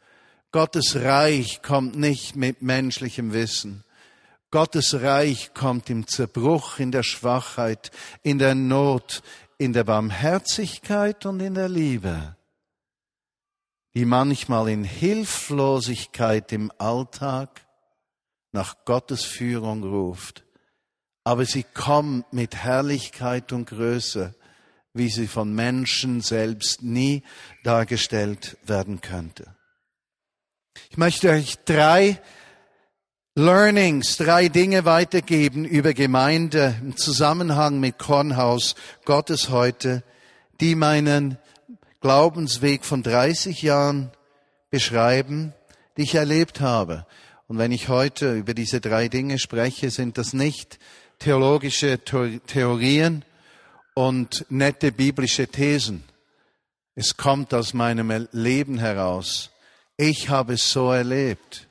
Gottes 0.51 0.97
Reich 0.97 1.61
kommt 1.61 1.95
nicht 1.95 2.35
mit 2.35 2.61
menschlichem 2.61 3.31
Wissen. 3.31 3.85
Gottes 4.51 5.01
Reich 5.01 5.53
kommt 5.53 5.89
im 5.89 6.07
Zerbruch, 6.07 6.79
in 6.79 6.91
der 6.91 7.03
Schwachheit, 7.03 7.91
in 8.21 8.37
der 8.37 8.53
Not, 8.53 9.23
in 9.57 9.71
der 9.71 9.85
Barmherzigkeit 9.85 11.25
und 11.25 11.39
in 11.39 11.53
der 11.53 11.69
Liebe, 11.69 12.35
die 13.95 14.03
manchmal 14.03 14.67
in 14.67 14.83
Hilflosigkeit 14.83 16.51
im 16.51 16.69
Alltag 16.77 17.65
nach 18.51 18.75
Gottes 18.83 19.23
Führung 19.23 19.83
ruft. 19.83 20.46
Aber 21.27 21.43
sie 21.43 21.63
kommt 21.63 22.31
mit 22.31 22.55
Herrlichkeit 22.55 23.51
und 23.51 23.67
Größe, 23.67 24.33
wie 24.93 25.09
sie 25.09 25.27
von 25.27 25.53
Menschen 25.53 26.21
selbst 26.21 26.83
nie 26.83 27.21
dargestellt 27.65 28.55
werden 28.63 29.01
könnte. 29.01 29.53
Ich 30.89 30.95
möchte 30.95 31.29
euch 31.29 31.57
drei 31.65 32.21
Learnings, 33.35 34.15
drei 34.15 34.47
Dinge 34.47 34.85
weitergeben 34.85 35.65
über 35.65 35.93
Gemeinde 35.93 36.75
im 36.81 36.95
Zusammenhang 36.95 37.81
mit 37.81 37.97
Kornhaus 37.97 38.75
Gottes 39.03 39.49
heute, 39.49 40.03
die 40.61 40.75
meinen 40.75 41.37
Glaubensweg 41.99 42.85
von 42.85 43.03
30 43.03 43.63
Jahren 43.63 44.11
beschreiben, 44.69 45.53
die 45.97 46.03
ich 46.03 46.15
erlebt 46.15 46.61
habe. 46.61 47.05
Und 47.47 47.57
wenn 47.57 47.73
ich 47.73 47.89
heute 47.89 48.33
über 48.33 48.53
diese 48.53 48.79
drei 48.79 49.09
Dinge 49.09 49.39
spreche, 49.39 49.91
sind 49.91 50.17
das 50.17 50.31
nicht 50.31 50.79
theologische 51.19 51.99
Theorien 51.99 53.25
und 53.93 54.45
nette 54.49 54.91
biblische 54.91 55.47
Thesen. 55.47 56.03
Es 56.95 57.17
kommt 57.17 57.53
aus 57.53 57.73
meinem 57.73 58.27
Leben 58.31 58.77
heraus. 58.77 59.51
Ich 59.97 60.29
habe 60.29 60.53
es 60.53 60.71
so 60.71 60.91
erlebt. 60.91 61.67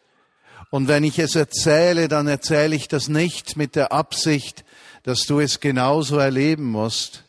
Und 0.71 0.89
wenn 0.89 1.05
ich 1.05 1.19
es 1.19 1.37
erzähle, 1.37 2.09
dann 2.09 2.27
erzähle 2.27 2.75
ich 2.75 2.89
das 2.89 3.09
nicht 3.09 3.57
mit 3.57 3.77
der 3.77 3.93
Absicht, 3.93 4.65
dass 5.05 5.23
du 5.23 5.41
es 5.41 5.61
genauso 5.61 6.19
erleben 6.19 6.65
musst, 6.65 7.25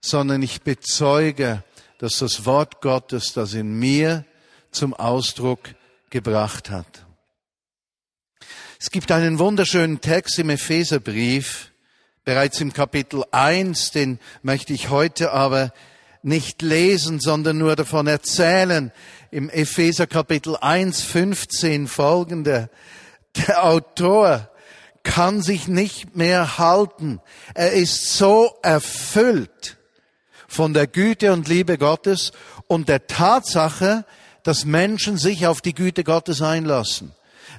sondern 0.00 0.42
ich 0.42 0.62
bezeuge, 0.62 1.62
dass 1.98 2.18
das 2.18 2.46
Wort 2.46 2.80
Gottes 2.80 3.32
das 3.34 3.54
in 3.54 3.78
mir 3.78 4.24
zum 4.70 4.94
Ausdruck 4.94 5.74
gebracht 6.10 6.70
hat. 6.70 7.07
Es 8.80 8.92
gibt 8.92 9.10
einen 9.10 9.40
wunderschönen 9.40 10.00
Text 10.00 10.38
im 10.38 10.50
Epheserbrief, 10.50 11.72
bereits 12.24 12.60
im 12.60 12.72
Kapitel 12.72 13.24
1, 13.32 13.90
den 13.90 14.20
möchte 14.42 14.72
ich 14.72 14.88
heute 14.88 15.32
aber 15.32 15.72
nicht 16.22 16.62
lesen, 16.62 17.18
sondern 17.18 17.58
nur 17.58 17.74
davon 17.74 18.06
erzählen. 18.06 18.92
Im 19.32 19.50
Epheser 19.50 20.06
Kapitel 20.06 20.56
1, 20.56 21.02
15 21.02 21.88
folgende. 21.88 22.70
Der 23.36 23.64
Autor 23.64 24.48
kann 25.02 25.42
sich 25.42 25.66
nicht 25.66 26.14
mehr 26.14 26.58
halten. 26.58 27.20
Er 27.54 27.72
ist 27.72 28.14
so 28.14 28.60
erfüllt 28.62 29.76
von 30.46 30.72
der 30.72 30.86
Güte 30.86 31.32
und 31.32 31.48
Liebe 31.48 31.78
Gottes 31.78 32.30
und 32.68 32.88
der 32.88 33.08
Tatsache, 33.08 34.04
dass 34.44 34.64
Menschen 34.64 35.18
sich 35.18 35.48
auf 35.48 35.62
die 35.62 35.74
Güte 35.74 36.04
Gottes 36.04 36.42
einlassen 36.42 37.12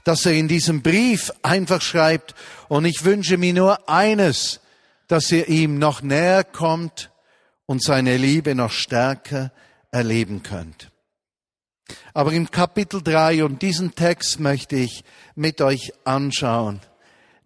dass 0.09 0.25
er 0.25 0.33
in 0.33 0.47
diesem 0.47 0.81
Brief 0.81 1.31
einfach 1.43 1.83
schreibt, 1.83 2.33
und 2.67 2.83
ich 2.85 3.05
wünsche 3.05 3.37
mir 3.37 3.53
nur 3.53 3.87
eines, 3.87 4.59
dass 5.07 5.31
ihr 5.31 5.47
ihm 5.47 5.77
noch 5.77 6.01
näher 6.01 6.43
kommt 6.43 7.11
und 7.67 7.83
seine 7.83 8.17
Liebe 8.17 8.55
noch 8.55 8.71
stärker 8.71 9.51
erleben 9.91 10.41
könnt. 10.41 10.89
Aber 12.15 12.33
im 12.33 12.49
Kapitel 12.49 13.03
3, 13.03 13.43
und 13.43 13.61
diesen 13.61 13.93
Text 13.93 14.39
möchte 14.39 14.77
ich 14.77 15.03
mit 15.35 15.61
euch 15.61 15.93
anschauen, 16.05 16.79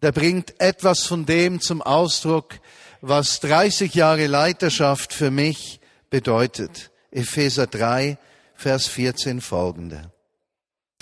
der 0.02 0.14
bringt 0.14 0.58
etwas 0.62 1.04
von 1.04 1.26
dem 1.26 1.60
zum 1.60 1.82
Ausdruck, 1.82 2.62
was 3.02 3.42
30 3.42 3.94
Jahre 3.94 4.28
Leiterschaft 4.28 5.12
für 5.12 5.32
mich 5.32 5.82
bedeutet. 6.10 6.92
Epheser 7.12 7.68
3, 7.68 8.18
Vers 8.56 8.88
14 8.88 9.42
folgende. 9.42 10.14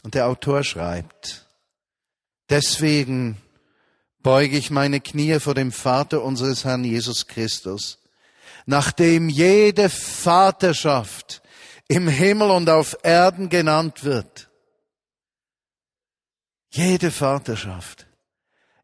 Und 0.01 0.15
der 0.15 0.25
Autor 0.25 0.63
schreibt, 0.63 1.45
deswegen 2.51 3.37
beuge 4.21 4.57
ich 4.57 4.69
meine 4.69 5.01
Knie 5.01 5.39
vor 5.39 5.55
dem 5.55 5.71
Vater 5.71 6.23
unseres 6.23 6.63
Herrn 6.65 6.83
Jesus 6.83 7.25
Christus, 7.25 7.97
nachdem 8.65 9.29
jede 9.29 9.89
Vaterschaft 9.89 11.41
im 11.87 12.07
Himmel 12.07 12.51
und 12.51 12.69
auf 12.69 12.97
Erden 13.03 13.49
genannt 13.49 14.03
wird. 14.03 14.49
Jede 16.69 17.11
Vaterschaft. 17.11 18.05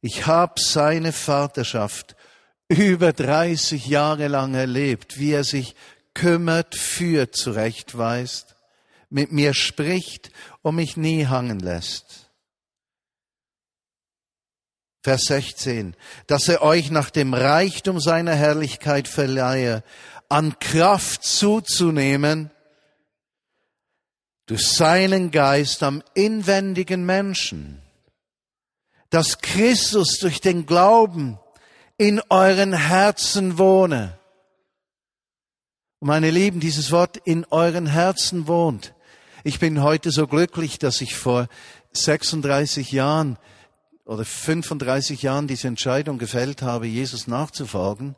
Ich 0.01 0.25
habe 0.25 0.53
seine 0.57 1.13
Vaterschaft 1.13 2.15
über 2.67 3.13
30 3.13 3.87
Jahre 3.87 4.27
lang 4.27 4.55
erlebt, 4.55 5.19
wie 5.19 5.31
er 5.31 5.43
sich 5.43 5.75
kümmert, 6.13 6.75
führt, 6.75 7.35
zurechtweist 7.35 8.55
mit 9.09 9.31
mir 9.31 9.53
spricht 9.53 10.31
und 10.61 10.75
mich 10.75 10.97
nie 10.97 11.27
hangen 11.27 11.59
lässt. 11.59 12.26
Vers 15.07 15.23
16, 15.27 15.95
dass 16.27 16.49
er 16.49 16.61
euch 16.61 16.91
nach 16.91 17.09
dem 17.09 17.33
Reichtum 17.33 18.01
seiner 18.01 18.35
Herrlichkeit 18.35 19.07
verleihe, 19.07 19.81
an 20.27 20.59
Kraft 20.59 21.23
zuzunehmen, 21.23 22.51
durch 24.47 24.67
seinen 24.67 25.31
Geist 25.31 25.81
am 25.81 26.03
inwendigen 26.13 27.05
Menschen, 27.05 27.81
dass 29.09 29.37
Christus 29.39 30.19
durch 30.19 30.41
den 30.41 30.65
Glauben 30.65 31.39
in 31.97 32.21
euren 32.27 32.73
Herzen 32.73 33.57
wohne. 33.57 34.19
Meine 36.01 36.31
Lieben, 36.31 36.59
dieses 36.59 36.91
Wort 36.91 37.15
in 37.23 37.45
euren 37.45 37.87
Herzen 37.87 38.45
wohnt. 38.45 38.93
Ich 39.45 39.59
bin 39.59 39.81
heute 39.81 40.11
so 40.11 40.27
glücklich, 40.27 40.79
dass 40.79 40.99
ich 40.99 41.15
vor 41.15 41.47
36 41.93 42.91
Jahren 42.91 43.37
oder 44.07 44.25
35 44.25 45.21
Jahren 45.21 45.47
diese 45.47 45.67
Entscheidung 45.67 46.17
gefällt 46.17 46.61
habe, 46.61 46.87
Jesus 46.87 47.27
nachzufolgen 47.27 48.15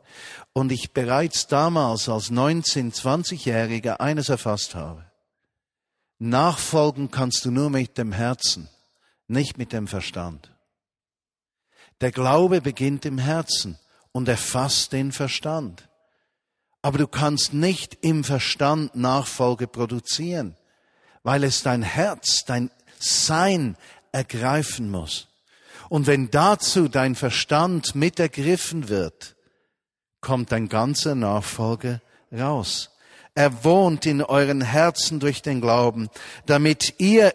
und 0.52 0.72
ich 0.72 0.92
bereits 0.92 1.46
damals 1.46 2.08
als 2.08 2.30
19, 2.30 2.92
20-Jähriger 2.92 4.00
eines 4.00 4.28
erfasst 4.28 4.74
habe. 4.74 5.04
Nachfolgen 6.18 7.10
kannst 7.10 7.44
du 7.44 7.50
nur 7.50 7.70
mit 7.70 7.98
dem 7.98 8.12
Herzen, 8.12 8.68
nicht 9.26 9.58
mit 9.58 9.72
dem 9.72 9.86
Verstand. 9.86 10.52
Der 12.00 12.12
Glaube 12.12 12.60
beginnt 12.60 13.04
im 13.04 13.18
Herzen 13.18 13.78
und 14.12 14.28
erfasst 14.28 14.92
den 14.92 15.12
Verstand. 15.12 15.88
Aber 16.82 16.98
du 16.98 17.06
kannst 17.06 17.52
nicht 17.52 17.98
im 18.00 18.24
Verstand 18.24 18.94
Nachfolge 18.94 19.66
produzieren 19.66 20.56
weil 21.22 21.44
es 21.44 21.62
dein 21.62 21.82
Herz, 21.82 22.44
dein 22.46 22.70
Sein 22.98 23.76
ergreifen 24.12 24.90
muss. 24.90 25.28
Und 25.90 26.06
wenn 26.06 26.30
dazu 26.30 26.86
dein 26.86 27.16
Verstand 27.16 27.96
mit 27.96 28.20
ergriffen 28.20 28.88
wird, 28.88 29.34
kommt 30.20 30.52
dein 30.52 30.68
ganzer 30.68 31.16
Nachfolge 31.16 32.00
raus. 32.32 32.90
Er 33.34 33.64
wohnt 33.64 34.06
in 34.06 34.22
euren 34.22 34.60
Herzen 34.60 35.18
durch 35.18 35.42
den 35.42 35.60
Glauben, 35.60 36.08
damit 36.46 36.94
ihr, 36.98 37.34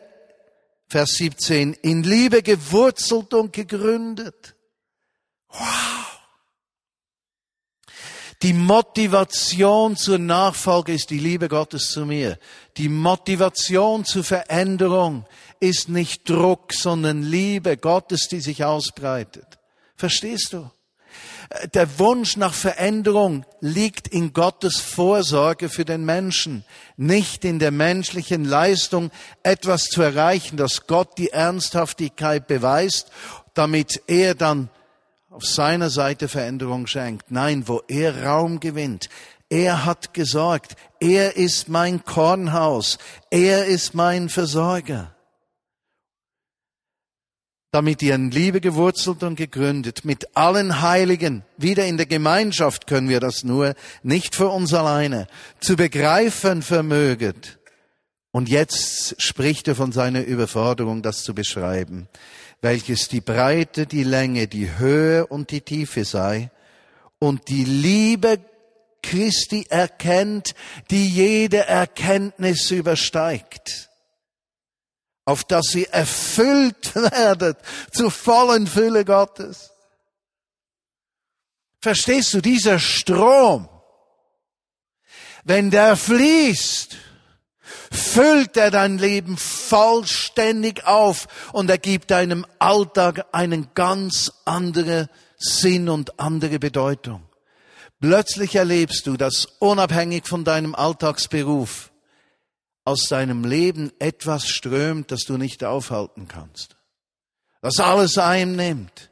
Vers 0.87 1.15
17, 1.17 1.73
in 1.73 2.03
Liebe 2.03 2.43
gewurzelt 2.43 3.33
und 3.33 3.51
gegründet. 3.51 4.55
Wow! 5.49 6.05
Die 8.41 8.53
Motivation 8.53 9.97
zur 9.97 10.17
Nachfolge 10.17 10.93
ist 10.93 11.09
die 11.09 11.19
Liebe 11.19 11.49
Gottes 11.49 11.89
zu 11.89 12.05
mir. 12.05 12.37
Die 12.77 12.89
Motivation 12.89 14.05
zur 14.05 14.23
Veränderung 14.23 15.25
ist 15.59 15.89
nicht 15.89 16.29
Druck, 16.29 16.73
sondern 16.73 17.21
Liebe 17.21 17.77
Gottes, 17.77 18.27
die 18.27 18.41
sich 18.41 18.63
ausbreitet. 18.63 19.45
Verstehst 19.95 20.53
du? 20.53 20.69
Der 21.73 21.99
Wunsch 21.99 22.37
nach 22.37 22.53
Veränderung 22.53 23.45
liegt 23.61 24.07
in 24.07 24.33
Gottes 24.33 24.79
Vorsorge 24.79 25.69
für 25.69 25.85
den 25.85 26.03
Menschen, 26.03 26.65
nicht 26.97 27.45
in 27.45 27.59
der 27.59 27.71
menschlichen 27.71 28.45
Leistung, 28.45 29.11
etwas 29.43 29.85
zu 29.85 30.01
erreichen, 30.01 30.57
dass 30.57 30.87
Gott 30.87 31.17
die 31.17 31.29
Ernsthaftigkeit 31.29 32.47
beweist, 32.47 33.11
damit 33.53 34.01
er 34.07 34.35
dann 34.35 34.69
auf 35.29 35.45
seiner 35.45 35.89
Seite 35.89 36.27
Veränderung 36.27 36.87
schenkt. 36.87 37.29
Nein, 37.29 37.67
wo 37.67 37.81
er 37.87 38.25
Raum 38.25 38.59
gewinnt. 38.59 39.09
Er 39.49 39.85
hat 39.85 40.13
gesorgt. 40.13 40.75
Er 40.99 41.37
ist 41.37 41.69
mein 41.69 42.03
Kornhaus. 42.03 42.97
Er 43.29 43.65
ist 43.65 43.93
mein 43.93 44.29
Versorger. 44.29 45.14
Damit 47.75 48.01
ihr 48.01 48.15
in 48.15 48.31
Liebe 48.31 48.61
gewurzelt 48.61 49.21
und 49.21 49.35
gegründet, 49.35 50.05
mit 50.05 50.37
allen 50.37 50.81
Heiligen, 50.81 51.43
wieder 51.57 51.85
in 51.85 51.97
der 51.97 52.05
Gemeinschaft 52.05 52.87
können 52.87 53.09
wir 53.09 53.19
das 53.19 53.43
nur, 53.43 53.75
nicht 54.01 54.33
für 54.33 54.47
uns 54.47 54.73
alleine, 54.73 55.27
zu 55.59 55.75
begreifen 55.75 56.61
vermöget. 56.61 57.59
Und 58.31 58.47
jetzt 58.47 59.21
spricht 59.21 59.67
er 59.67 59.75
von 59.75 59.91
seiner 59.91 60.23
Überforderung, 60.23 61.01
das 61.01 61.25
zu 61.25 61.35
beschreiben. 61.35 62.07
Welches 62.61 63.09
die 63.09 63.19
Breite, 63.19 63.87
die 63.87 64.05
Länge, 64.05 64.47
die 64.47 64.77
Höhe 64.77 65.27
und 65.27 65.51
die 65.51 65.59
Tiefe 65.59 66.05
sei, 66.05 66.51
und 67.19 67.49
die 67.49 67.65
Liebe 67.65 68.39
Christi 69.03 69.65
erkennt, 69.67 70.55
die 70.91 71.09
jede 71.09 71.67
Erkenntnis 71.67 72.71
übersteigt, 72.71 73.89
auf 75.25 75.43
dass 75.43 75.65
sie 75.67 75.85
erfüllt 75.87 76.95
werdet 76.95 77.57
zur 77.91 78.11
vollen 78.11 78.67
Fülle 78.67 79.03
Gottes. 79.03 79.71
Verstehst 81.81 82.33
du, 82.33 82.41
dieser 82.41 82.79
Strom, 82.79 83.67
wenn 85.43 85.69
der 85.69 85.95
fließt, 85.97 86.97
füllt 87.91 88.57
er 88.57 88.71
dein 88.71 88.97
Leben 88.97 89.37
vollständig 89.37 90.85
auf 90.85 91.27
und 91.53 91.69
er 91.69 91.77
gibt 91.77 92.11
deinem 92.11 92.45
Alltag 92.59 93.25
einen 93.31 93.69
ganz 93.73 94.31
anderen 94.45 95.09
Sinn 95.37 95.89
und 95.89 96.19
andere 96.19 96.59
Bedeutung. 96.59 97.23
Plötzlich 97.99 98.55
erlebst 98.55 99.07
du, 99.07 99.17
dass 99.17 99.45
unabhängig 99.59 100.27
von 100.27 100.43
deinem 100.43 100.75
Alltagsberuf 100.75 101.91
aus 102.85 103.09
deinem 103.09 103.43
Leben 103.43 103.91
etwas 103.99 104.47
strömt, 104.47 105.11
das 105.11 105.21
du 105.21 105.37
nicht 105.37 105.63
aufhalten 105.63 106.27
kannst. 106.27 106.77
Das 107.61 107.79
alles 107.79 108.17
einnimmt, 108.19 109.11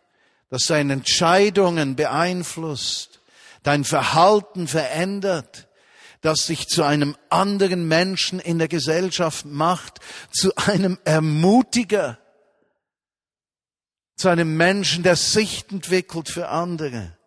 das 0.50 0.66
deine 0.66 0.94
Entscheidungen 0.94 1.96
beeinflusst, 1.96 3.20
dein 3.64 3.84
Verhalten 3.84 4.68
verändert, 4.68 5.68
das 6.22 6.46
sich 6.46 6.68
zu 6.68 6.84
einem 6.84 7.18
anderen 7.30 7.88
Menschen 7.88 8.40
in 8.40 8.60
der 8.60 8.68
Gesellschaft 8.68 9.46
macht, 9.46 10.00
zu 10.32 10.56
einem 10.56 11.00
Ermutiger, 11.04 12.20
zu 14.16 14.30
einem 14.30 14.56
Menschen, 14.56 15.04
der 15.04 15.16
Sicht 15.16 15.72
entwickelt 15.72 16.30
für 16.30 16.50
andere. 16.50 17.18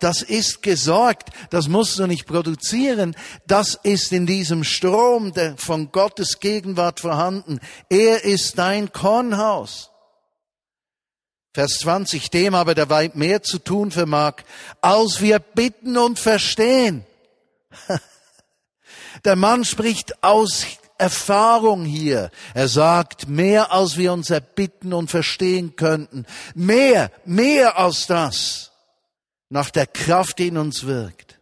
Das 0.00 0.22
ist 0.22 0.62
gesorgt, 0.62 1.30
das 1.50 1.68
musst 1.68 1.98
du 1.98 2.06
nicht 2.08 2.26
produzieren, 2.26 3.14
das 3.46 3.78
ist 3.80 4.12
in 4.12 4.26
diesem 4.26 4.64
Strom 4.64 5.32
der 5.32 5.56
von 5.56 5.92
Gottes 5.92 6.40
Gegenwart 6.40 6.98
vorhanden. 6.98 7.60
Er 7.88 8.24
ist 8.24 8.58
dein 8.58 8.92
Kornhaus. 8.92 9.90
Vers 11.54 11.78
20, 11.78 12.28
dem 12.30 12.54
aber 12.54 12.74
der 12.74 12.90
weit 12.90 13.14
mehr 13.16 13.42
zu 13.42 13.58
tun 13.58 13.90
vermag, 13.90 14.42
als 14.82 15.20
wir 15.20 15.38
bitten 15.38 15.96
und 15.96 16.18
verstehen. 16.18 17.06
Der 19.24 19.36
Mann 19.36 19.64
spricht 19.64 20.22
aus 20.22 20.66
Erfahrung 20.98 21.86
hier. 21.86 22.30
Er 22.52 22.68
sagt, 22.68 23.28
mehr 23.28 23.72
als 23.72 23.96
wir 23.96 24.12
uns 24.12 24.28
erbitten 24.28 24.92
und 24.92 25.10
verstehen 25.10 25.76
könnten. 25.76 26.26
Mehr, 26.54 27.10
mehr 27.24 27.78
als 27.78 28.06
das. 28.06 28.65
Nach 29.48 29.70
der 29.70 29.86
Kraft, 29.86 30.38
die 30.38 30.48
in 30.48 30.56
uns 30.56 30.84
wirkt. 30.86 31.40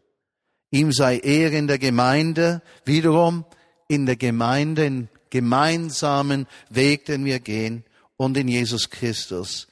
Ihm 0.71 0.93
sei 0.93 1.19
Ehre 1.19 1.57
in 1.57 1.67
der 1.67 1.79
Gemeinde, 1.79 2.63
wiederum 2.85 3.45
in 3.89 4.07
der 4.07 4.17
Gemeinde, 4.17 4.85
in 4.85 5.09
gemeinsamen 5.31 6.47
Weg, 6.69 7.07
den 7.07 7.25
wir 7.25 7.41
gehen 7.41 7.85
und 8.17 8.37
in 8.37 8.49
Jesus 8.49 8.91
Christus 8.91 9.69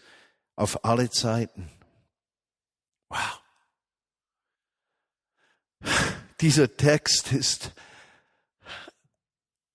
auf 0.57 0.85
alle 0.85 1.11
Zeiten. 1.11 1.71
Wow. 3.09 3.41
Dieser 6.41 6.77
Text 6.77 7.33
ist 7.33 7.73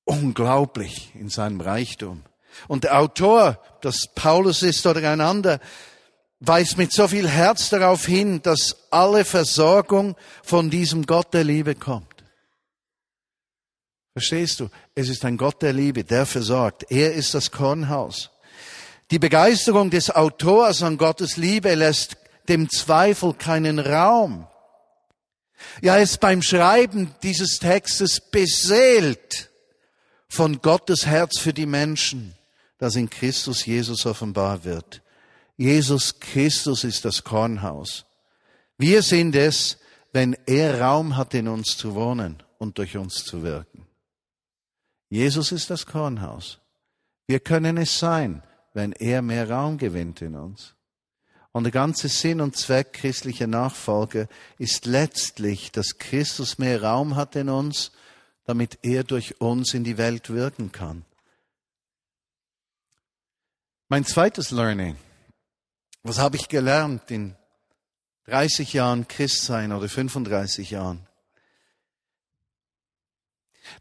unglaublich 0.04 1.12
in 1.16 1.30
seinem 1.30 1.62
Reichtum. 1.62 2.24
Und 2.68 2.84
der 2.84 3.00
Autor, 3.00 3.62
das 3.82 4.08
Paulus 4.16 4.64
ist 4.64 4.86
oder 4.86 5.10
ein 5.10 5.22
anderer, 5.22 5.60
weist 6.40 6.78
mit 6.78 6.92
so 6.92 7.08
viel 7.08 7.28
Herz 7.28 7.70
darauf 7.70 8.06
hin, 8.06 8.42
dass 8.42 8.88
alle 8.92 9.26
Versorgung 9.26 10.16
von 10.44 10.70
diesem 10.70 11.06
Gott 11.06 11.34
der 11.34 11.44
Liebe 11.44 11.76
kommt. 11.76 12.18
Verstehst 14.14 14.60
du? 14.60 14.70
Es 14.96 15.10
ist 15.10 15.24
ein 15.26 15.38
Gott 15.38 15.62
der 15.62 15.74
Liebe, 15.74 16.04
der 16.04 16.26
versorgt. 16.26 16.86
Er 16.90 17.14
ist 17.14 17.34
das 17.34 17.52
Kornhaus. 17.52 18.32
Die 19.12 19.20
Begeisterung 19.20 19.90
des 19.90 20.10
Autors 20.10 20.82
an 20.84 20.98
Gottes 20.98 21.38
Liebe 21.38 21.74
lässt 21.76 22.18
dem 22.50 22.70
Zweifel 22.70 23.34
keinen 23.34 23.80
Raum. 23.80 24.48
Ja, 25.82 25.96
er 25.96 26.04
ist 26.04 26.20
beim 26.20 26.42
Schreiben 26.42 27.16
dieses 27.24 27.60
Textes 27.60 28.20
beseelt 28.20 29.50
von 30.28 30.62
Gottes 30.62 31.06
Herz 31.06 31.40
für 31.40 31.54
die 31.54 31.66
Menschen, 31.66 32.36
das 32.80 32.96
in 32.96 33.10
Christus 33.10 33.66
Jesus 33.66 34.06
offenbar 34.06 34.64
wird. 34.64 35.02
Jesus 35.58 36.20
Christus 36.20 36.84
ist 36.84 37.04
das 37.04 37.24
Kornhaus. 37.24 38.06
Wir 38.78 39.02
sind 39.02 39.36
es, 39.36 39.80
wenn 40.14 40.38
er 40.46 40.80
Raum 40.82 41.18
hat, 41.18 41.34
in 41.34 41.48
uns 41.48 41.76
zu 41.76 41.96
wohnen 41.96 42.44
und 42.60 42.78
durch 42.78 42.96
uns 42.96 43.26
zu 43.26 43.42
wirken. 43.42 43.88
Jesus 45.10 45.52
ist 45.52 45.70
das 45.72 45.86
Kornhaus. 45.86 46.60
Wir 47.26 47.40
können 47.40 47.78
es 47.78 47.98
sein, 47.98 48.44
wenn 48.74 48.92
er 48.94 49.22
mehr 49.24 49.50
Raum 49.50 49.78
gewinnt 49.78 50.22
in 50.22 50.36
uns. 50.36 50.76
Und 51.52 51.64
der 51.64 51.72
ganze 51.72 52.08
Sinn 52.08 52.40
und 52.40 52.56
Zweck 52.56 52.94
christlicher 52.94 53.48
Nachfolge 53.48 54.30
ist 54.60 54.86
letztlich, 54.86 55.72
dass 55.72 55.98
Christus 55.98 56.60
mehr 56.60 56.84
Raum 56.84 57.16
hat 57.16 57.36
in 57.36 57.50
uns, 57.50 57.92
damit 58.46 58.78
er 58.84 59.04
durch 59.04 59.42
uns 59.42 59.74
in 59.74 59.84
die 59.84 59.98
Welt 59.98 60.30
wirken 60.30 60.72
kann. 60.72 61.04
Mein 63.90 64.06
zweites 64.06 64.52
Learning. 64.52 64.98
Was 66.04 66.20
habe 66.20 66.38
ich 66.38 66.48
gelernt 66.48 67.12
in 67.12 67.36
30 68.26 68.74
Jahren 68.74 69.08
Christsein 69.08 69.72
oder 69.72 69.90
35 69.90 70.72
Jahren? 70.72 71.08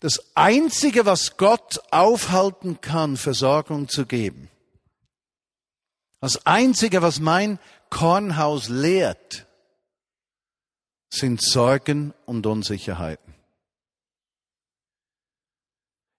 Das 0.01 0.21
Einzige, 0.35 1.07
was 1.07 1.37
Gott 1.37 1.81
aufhalten 1.93 2.81
kann, 2.81 3.17
Versorgung 3.17 3.89
zu 3.89 4.05
geben, 4.05 4.51
das 6.21 6.45
Einzige, 6.47 7.03
was 7.03 7.21
mein 7.21 7.59
Kornhaus 7.91 8.69
lehrt, 8.69 9.47
sind 11.09 11.41
Sorgen 11.41 12.15
und 12.25 12.47
Unsicherheiten. 12.47 13.35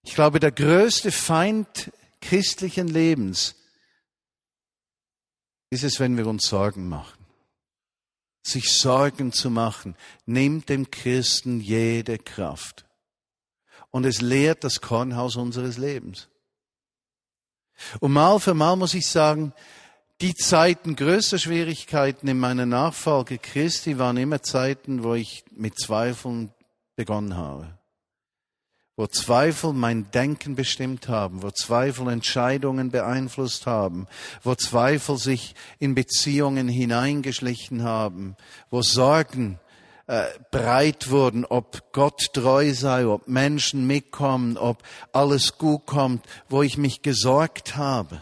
Ich 0.02 0.14
glaube, 0.14 0.40
der 0.40 0.52
größte 0.52 1.12
Feind 1.12 1.92
christlichen 2.20 2.88
Lebens 2.88 3.54
ist 5.70 5.84
es, 5.84 6.00
wenn 6.00 6.16
wir 6.16 6.26
uns 6.26 6.46
Sorgen 6.46 6.88
machen. 6.88 7.26
Sich 8.42 8.72
Sorgen 8.72 9.32
zu 9.32 9.50
machen, 9.50 9.94
nimmt 10.24 10.68
dem 10.68 10.90
Christen 10.90 11.60
jede 11.60 12.18
Kraft. 12.18 12.86
Und 13.90 14.04
es 14.04 14.20
lehrt 14.20 14.64
das 14.64 14.80
Kornhaus 14.80 15.36
unseres 15.36 15.76
Lebens. 15.76 16.28
Und 18.00 18.12
mal 18.12 18.38
für 18.40 18.54
mal 18.54 18.76
muss 18.76 18.94
ich 18.94 19.06
sagen, 19.06 19.52
die 20.20 20.34
Zeiten 20.34 20.96
größter 20.96 21.38
Schwierigkeiten 21.38 22.26
in 22.26 22.38
meiner 22.40 22.66
Nachfolge 22.66 23.38
Christi 23.38 23.98
waren 23.98 24.16
immer 24.16 24.42
Zeiten, 24.42 25.04
wo 25.04 25.14
ich 25.14 25.44
mit 25.52 25.78
Zweifeln 25.78 26.52
begonnen 26.96 27.36
habe. 27.36 27.77
Wo 28.98 29.06
Zweifel 29.06 29.74
mein 29.74 30.10
Denken 30.10 30.56
bestimmt 30.56 31.06
haben, 31.06 31.44
wo 31.44 31.52
Zweifel 31.52 32.08
Entscheidungen 32.08 32.90
beeinflusst 32.90 33.64
haben, 33.64 34.08
wo 34.42 34.56
Zweifel 34.56 35.16
sich 35.18 35.54
in 35.78 35.94
Beziehungen 35.94 36.66
hineingeschlichen 36.66 37.84
haben, 37.84 38.34
wo 38.70 38.82
Sorgen 38.82 39.60
äh, 40.08 40.24
breit 40.50 41.10
wurden, 41.10 41.44
ob 41.44 41.92
Gott 41.92 42.32
treu 42.32 42.74
sei, 42.74 43.06
ob 43.06 43.28
Menschen 43.28 43.86
mitkommen, 43.86 44.56
ob 44.56 44.82
alles 45.12 45.58
gut 45.58 45.86
kommt, 45.86 46.26
wo 46.48 46.62
ich 46.62 46.76
mich 46.76 47.00
gesorgt 47.00 47.76
habe. 47.76 48.20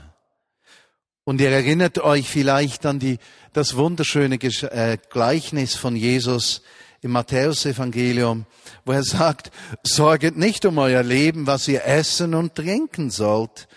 Und 1.24 1.40
ihr 1.40 1.52
erinnert 1.52 2.00
euch 2.00 2.28
vielleicht 2.28 2.84
an 2.84 2.98
die, 2.98 3.16
das 3.54 3.76
wunderschöne 3.76 4.36
äh, 4.36 4.98
Gleichnis 5.08 5.74
von 5.74 5.96
Jesus 5.96 6.60
im 7.02 7.12
Matthäusevangelium, 7.12 8.46
wo 8.84 8.92
er 8.92 9.02
sagt, 9.02 9.50
sorget 9.82 10.36
nicht 10.36 10.64
um 10.64 10.78
euer 10.78 11.02
Leben, 11.02 11.46
was 11.46 11.68
ihr 11.68 11.84
essen 11.84 12.34
und 12.34 12.54
trinken 12.54 13.10
sollt, 13.10 13.68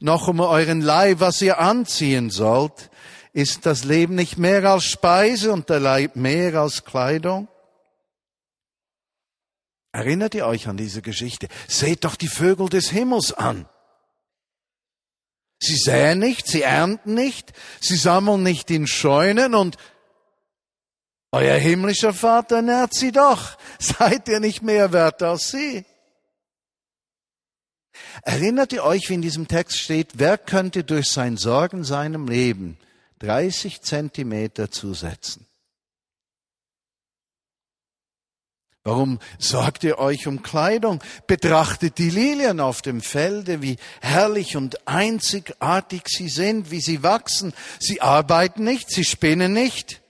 noch 0.00 0.28
um 0.28 0.40
euren 0.40 0.80
Leib, 0.80 1.20
was 1.20 1.42
ihr 1.42 1.58
anziehen 1.58 2.30
sollt. 2.30 2.90
Ist 3.32 3.66
das 3.66 3.84
Leben 3.84 4.14
nicht 4.14 4.38
mehr 4.38 4.64
als 4.64 4.84
Speise 4.84 5.52
und 5.52 5.68
der 5.68 5.80
Leib 5.80 6.16
mehr 6.16 6.54
als 6.54 6.84
Kleidung? 6.84 7.48
Erinnert 9.92 10.34
ihr 10.34 10.46
euch 10.46 10.68
an 10.68 10.76
diese 10.76 11.02
Geschichte? 11.02 11.48
Seht 11.66 12.04
doch 12.04 12.16
die 12.16 12.28
Vögel 12.28 12.68
des 12.68 12.90
Himmels 12.90 13.32
an. 13.32 13.66
Sie 15.60 15.76
säen 15.76 16.20
nicht, 16.20 16.46
sie 16.46 16.62
ernten 16.62 17.14
nicht, 17.14 17.52
sie 17.80 17.96
sammeln 17.96 18.42
nicht 18.42 18.70
in 18.70 18.86
Scheunen 18.86 19.54
und 19.54 19.76
euer 21.32 21.56
himmlischer 21.56 22.14
Vater 22.14 22.62
nährt 22.62 22.94
sie 22.94 23.12
doch. 23.12 23.56
Seid 23.78 24.28
ihr 24.28 24.40
nicht 24.40 24.62
mehr 24.62 24.92
wert 24.92 25.22
als 25.22 25.50
sie? 25.50 25.84
Erinnert 28.22 28.72
ihr 28.72 28.84
euch, 28.84 29.08
wie 29.08 29.14
in 29.14 29.22
diesem 29.22 29.48
Text 29.48 29.78
steht, 29.78 30.12
wer 30.14 30.38
könnte 30.38 30.84
durch 30.84 31.08
sein 31.08 31.36
Sorgen 31.36 31.84
seinem 31.84 32.28
Leben 32.28 32.78
30 33.20 33.82
Zentimeter 33.82 34.70
zusetzen? 34.70 35.46
Warum 38.84 39.18
sorgt 39.38 39.84
ihr 39.84 39.98
euch 39.98 40.26
um 40.26 40.42
Kleidung? 40.42 41.02
Betrachtet 41.26 41.98
die 41.98 42.08
Lilien 42.08 42.58
auf 42.58 42.80
dem 42.80 43.02
Felde, 43.02 43.60
wie 43.60 43.76
herrlich 44.00 44.56
und 44.56 44.88
einzigartig 44.88 46.04
sie 46.06 46.30
sind, 46.30 46.70
wie 46.70 46.80
sie 46.80 47.02
wachsen. 47.02 47.52
Sie 47.78 48.00
arbeiten 48.00 48.64
nicht, 48.64 48.88
sie 48.90 49.04
spinnen 49.04 49.52
nicht. 49.52 50.00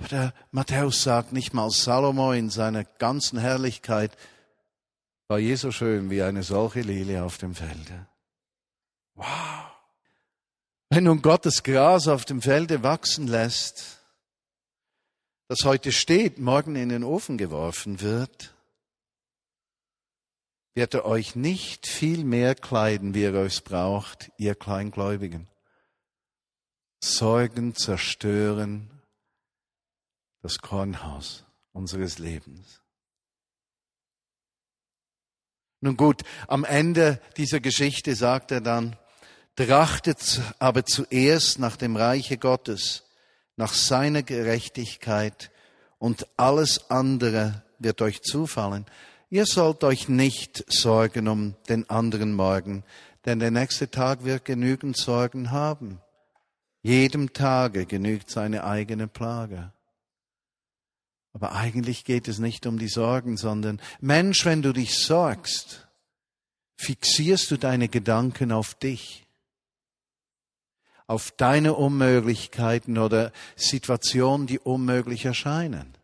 Aber 0.00 0.08
der 0.08 0.34
Matthäus 0.50 1.02
sagt 1.02 1.34
nicht 1.34 1.52
mal 1.52 1.70
Salomo 1.70 2.32
in 2.32 2.48
seiner 2.48 2.84
ganzen 2.84 3.38
Herrlichkeit 3.38 4.16
war 5.28 5.38
je 5.38 5.54
so 5.56 5.70
schön 5.70 6.08
wie 6.08 6.22
eine 6.22 6.42
solche 6.42 6.80
Lilie 6.80 7.22
auf 7.22 7.36
dem 7.36 7.54
Felde. 7.54 8.06
Wow. 9.14 9.26
Wenn 10.88 11.04
nun 11.04 11.20
Gott 11.20 11.44
das 11.44 11.62
Gras 11.62 12.08
auf 12.08 12.24
dem 12.24 12.40
Felde 12.40 12.82
wachsen 12.82 13.26
lässt, 13.26 14.00
das 15.48 15.64
heute 15.64 15.92
steht, 15.92 16.38
morgen 16.38 16.76
in 16.76 16.88
den 16.88 17.04
Ofen 17.04 17.36
geworfen 17.36 18.00
wird, 18.00 18.54
wird 20.74 20.94
er 20.94 21.04
euch 21.04 21.36
nicht 21.36 21.86
viel 21.86 22.24
mehr 22.24 22.54
kleiden, 22.54 23.12
wie 23.12 23.24
er 23.24 23.34
es 23.34 23.60
braucht, 23.60 24.32
ihr 24.38 24.54
Kleingläubigen. 24.54 25.46
Sorgen 27.04 27.74
zerstören 27.74 28.99
das 30.42 30.58
Kornhaus 30.58 31.44
unseres 31.72 32.18
Lebens. 32.18 32.80
Nun 35.80 35.96
gut, 35.96 36.22
am 36.46 36.64
Ende 36.64 37.20
dieser 37.36 37.60
Geschichte 37.60 38.14
sagt 38.14 38.50
er 38.50 38.60
dann, 38.60 38.96
trachtet 39.56 40.40
aber 40.58 40.84
zuerst 40.84 41.58
nach 41.58 41.76
dem 41.76 41.96
Reiche 41.96 42.36
Gottes 42.36 43.04
nach 43.56 43.72
seiner 43.72 44.22
Gerechtigkeit 44.22 45.50
und 45.98 46.26
alles 46.36 46.90
andere 46.90 47.62
wird 47.78 48.00
euch 48.02 48.22
zufallen. 48.22 48.86
Ihr 49.28 49.46
sollt 49.46 49.84
euch 49.84 50.08
nicht 50.08 50.64
sorgen 50.70 51.28
um 51.28 51.54
den 51.68 51.88
anderen 51.88 52.34
Morgen, 52.34 52.84
denn 53.26 53.38
der 53.38 53.50
nächste 53.50 53.90
Tag 53.90 54.24
wird 54.24 54.44
genügend 54.44 54.96
Sorgen 54.96 55.50
haben. 55.50 56.00
Jedem 56.82 57.32
Tage 57.32 57.84
genügt 57.84 58.30
seine 58.30 58.64
eigene 58.64 59.08
Plage. 59.08 59.72
Aber 61.32 61.52
eigentlich 61.52 62.04
geht 62.04 62.28
es 62.28 62.38
nicht 62.38 62.66
um 62.66 62.78
die 62.78 62.88
Sorgen, 62.88 63.36
sondern 63.36 63.80
Mensch, 64.00 64.44
wenn 64.44 64.62
du 64.62 64.72
dich 64.72 64.98
sorgst, 64.98 65.86
fixierst 66.76 67.50
du 67.50 67.56
deine 67.56 67.88
Gedanken 67.88 68.52
auf 68.52 68.74
dich, 68.74 69.26
auf 71.06 71.30
deine 71.32 71.74
Unmöglichkeiten 71.74 72.98
oder 72.98 73.32
Situationen, 73.54 74.46
die 74.46 74.58
unmöglich 74.58 75.24
erscheinen. 75.24 75.94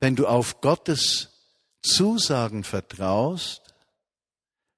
Wenn 0.00 0.16
du 0.16 0.26
auf 0.26 0.60
Gottes 0.60 1.28
Zusagen 1.82 2.64
vertraust, 2.64 3.74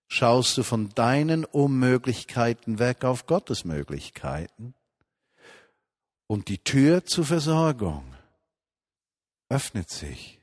schaust 0.08 0.56
du 0.58 0.62
von 0.62 0.90
deinen 0.90 1.44
Unmöglichkeiten 1.44 2.78
weg 2.78 3.04
auf 3.04 3.26
Gottes 3.26 3.64
Möglichkeiten. 3.64 4.74
Und 6.26 6.48
die 6.48 6.58
Tür 6.58 7.04
zur 7.04 7.24
Versorgung 7.24 8.13
öffnet 9.54 9.88
sich. 9.88 10.40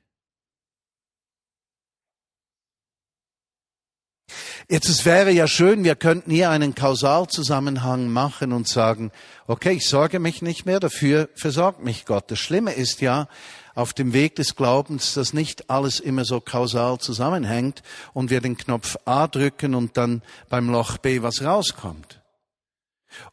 Jetzt, 4.70 4.88
es 4.88 5.06
wäre 5.06 5.32
ja 5.32 5.48
schön, 5.48 5.84
wir 5.84 5.96
könnten 5.96 6.32
hier 6.32 6.50
einen 6.50 6.76
Kausalzusammenhang 6.76 8.08
machen 8.08 8.54
und 8.54 8.70
sagen, 8.70 9.12
okay, 9.48 9.74
ich 9.74 9.90
sorge 9.90 10.20
mich 10.20 10.42
nicht 10.42 10.66
mehr, 10.66 10.80
dafür 10.80 11.28
versorgt 11.36 11.84
mich 11.84 12.06
Gott. 12.06 12.32
Das 12.32 12.40
Schlimme 12.40 12.72
ist 12.72 13.02
ja, 13.02 13.28
auf 13.76 13.94
dem 13.94 14.14
Weg 14.14 14.36
des 14.36 14.56
Glaubens, 14.56 15.14
dass 15.14 15.34
nicht 15.34 15.70
alles 15.70 16.00
immer 16.00 16.24
so 16.24 16.40
kausal 16.40 17.00
zusammenhängt 17.00 17.84
und 18.14 18.30
wir 18.30 18.40
den 18.40 18.58
Knopf 18.58 18.98
A 19.06 19.28
drücken 19.28 19.76
und 19.76 19.98
dann 19.98 20.22
beim 20.50 20.70
Loch 20.70 20.98
B 20.98 21.22
was 21.22 21.44
rauskommt. 21.44 22.22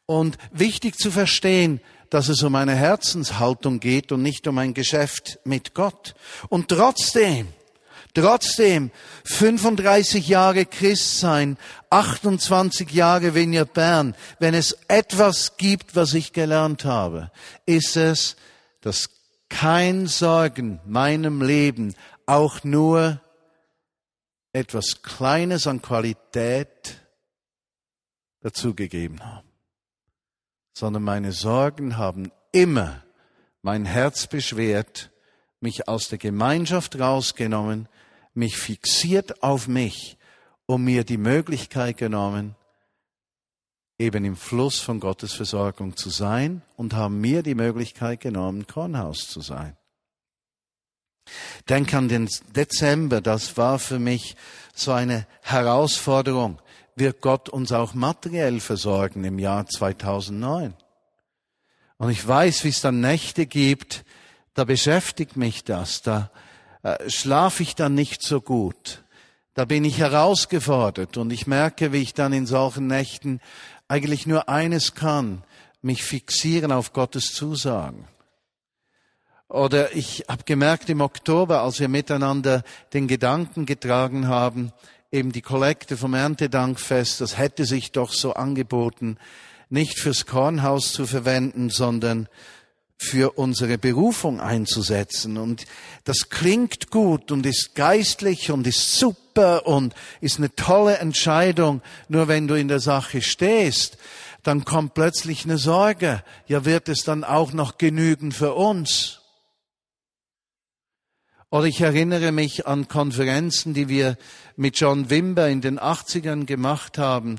Und 0.06 0.38
wichtig 0.50 0.96
zu 0.96 1.10
verstehen, 1.10 1.80
dass 2.10 2.28
es 2.28 2.42
um 2.42 2.54
eine 2.54 2.74
Herzenshaltung 2.74 3.80
geht 3.80 4.12
und 4.12 4.22
nicht 4.22 4.46
um 4.46 4.58
ein 4.58 4.74
Geschäft 4.74 5.38
mit 5.44 5.74
Gott. 5.74 6.14
Und 6.48 6.68
trotzdem, 6.68 7.48
trotzdem 8.14 8.90
35 9.24 10.28
Jahre 10.28 10.66
Christ 10.66 11.20
sein, 11.20 11.58
28 11.90 12.90
Jahre 12.90 13.34
Vineyard 13.34 13.72
Bern, 13.72 14.14
wenn 14.38 14.54
es 14.54 14.76
etwas 14.88 15.56
gibt, 15.56 15.96
was 15.96 16.14
ich 16.14 16.32
gelernt 16.32 16.84
habe, 16.84 17.30
ist 17.66 17.96
es, 17.96 18.36
dass 18.80 19.10
kein 19.48 20.06
Sorgen 20.06 20.80
meinem 20.86 21.42
Leben 21.42 21.94
auch 22.26 22.64
nur 22.64 23.20
etwas 24.52 25.02
Kleines 25.02 25.66
an 25.66 25.82
Qualität 25.82 27.00
dazugegeben 28.40 29.24
haben, 29.24 29.47
sondern 30.78 31.02
meine 31.02 31.32
Sorgen 31.32 31.96
haben 31.96 32.30
immer 32.52 33.02
mein 33.62 33.84
Herz 33.84 34.28
beschwert, 34.28 35.10
mich 35.58 35.88
aus 35.88 36.06
der 36.08 36.18
Gemeinschaft 36.18 37.00
rausgenommen, 37.00 37.88
mich 38.32 38.56
fixiert 38.56 39.42
auf 39.42 39.66
mich 39.66 40.16
und 40.66 40.84
mir 40.84 41.02
die 41.02 41.16
Möglichkeit 41.16 41.96
genommen, 41.96 42.54
eben 43.98 44.24
im 44.24 44.36
Fluss 44.36 44.78
von 44.78 45.00
Gottes 45.00 45.32
Versorgung 45.32 45.96
zu 45.96 46.10
sein 46.10 46.62
und 46.76 46.94
haben 46.94 47.20
mir 47.20 47.42
die 47.42 47.56
Möglichkeit 47.56 48.20
genommen, 48.20 48.68
Kornhaus 48.68 49.26
zu 49.26 49.40
sein. 49.40 49.76
Denk 51.68 51.92
an 51.92 52.08
den 52.08 52.28
Dezember, 52.54 53.20
das 53.20 53.56
war 53.56 53.80
für 53.80 53.98
mich 53.98 54.36
so 54.74 54.92
eine 54.92 55.26
Herausforderung. 55.42 56.62
Wird 56.98 57.20
Gott 57.20 57.48
uns 57.48 57.72
auch 57.72 57.94
materiell 57.94 58.60
versorgen 58.60 59.24
im 59.24 59.38
Jahr 59.38 59.66
2009? 59.66 60.74
Und 61.98 62.10
ich 62.10 62.26
weiß, 62.26 62.64
wie 62.64 62.68
es 62.68 62.80
dann 62.80 63.00
Nächte 63.00 63.46
gibt, 63.46 64.04
da 64.54 64.64
beschäftigt 64.64 65.36
mich 65.36 65.64
das, 65.64 66.02
da 66.02 66.30
äh, 66.82 67.08
schlafe 67.08 67.62
ich 67.62 67.74
dann 67.74 67.94
nicht 67.94 68.22
so 68.22 68.40
gut. 68.40 69.02
Da 69.54 69.64
bin 69.64 69.84
ich 69.84 69.98
herausgefordert 69.98 71.16
und 71.16 71.32
ich 71.32 71.46
merke, 71.46 71.92
wie 71.92 72.02
ich 72.02 72.14
dann 72.14 72.32
in 72.32 72.46
solchen 72.46 72.86
Nächten 72.86 73.40
eigentlich 73.88 74.26
nur 74.26 74.48
eines 74.48 74.94
kann, 74.94 75.42
mich 75.82 76.02
fixieren 76.02 76.72
auf 76.72 76.92
Gottes 76.92 77.32
Zusagen. 77.34 78.06
Oder 79.48 79.96
ich 79.96 80.24
habe 80.28 80.44
gemerkt 80.44 80.90
im 80.90 81.00
Oktober, 81.00 81.62
als 81.62 81.80
wir 81.80 81.88
miteinander 81.88 82.62
den 82.92 83.08
Gedanken 83.08 83.64
getragen 83.64 84.28
haben, 84.28 84.72
eben 85.10 85.32
die 85.32 85.42
Kollekte 85.42 85.96
vom 85.96 86.14
Erntedankfest, 86.14 87.20
das 87.20 87.38
hätte 87.38 87.64
sich 87.64 87.92
doch 87.92 88.12
so 88.12 88.34
angeboten, 88.34 89.16
nicht 89.70 89.98
fürs 89.98 90.26
Kornhaus 90.26 90.92
zu 90.92 91.06
verwenden, 91.06 91.70
sondern 91.70 92.28
für 92.98 93.38
unsere 93.38 93.78
Berufung 93.78 94.40
einzusetzen. 94.40 95.36
Und 95.36 95.64
das 96.04 96.30
klingt 96.30 96.90
gut 96.90 97.30
und 97.30 97.46
ist 97.46 97.74
geistlich 97.74 98.50
und 98.50 98.66
ist 98.66 98.98
super 98.98 99.66
und 99.66 99.94
ist 100.20 100.38
eine 100.38 100.54
tolle 100.54 100.98
Entscheidung. 100.98 101.80
Nur 102.08 102.28
wenn 102.28 102.48
du 102.48 102.54
in 102.54 102.68
der 102.68 102.80
Sache 102.80 103.22
stehst, 103.22 103.98
dann 104.42 104.64
kommt 104.64 104.94
plötzlich 104.94 105.44
eine 105.44 105.58
Sorge. 105.58 106.24
Ja, 106.48 106.64
wird 106.64 106.88
es 106.88 107.04
dann 107.04 107.22
auch 107.22 107.52
noch 107.52 107.78
genügen 107.78 108.32
für 108.32 108.54
uns? 108.54 109.17
Oder 111.50 111.66
ich 111.66 111.80
erinnere 111.80 112.32
mich 112.32 112.66
an 112.66 112.88
Konferenzen, 112.88 113.74
die 113.74 113.88
wir 113.88 114.16
mit 114.56 114.78
John 114.78 115.10
Wimber 115.10 115.48
in 115.48 115.60
den 115.60 115.78
80ern 115.78 116.44
gemacht 116.44 116.98
haben 116.98 117.38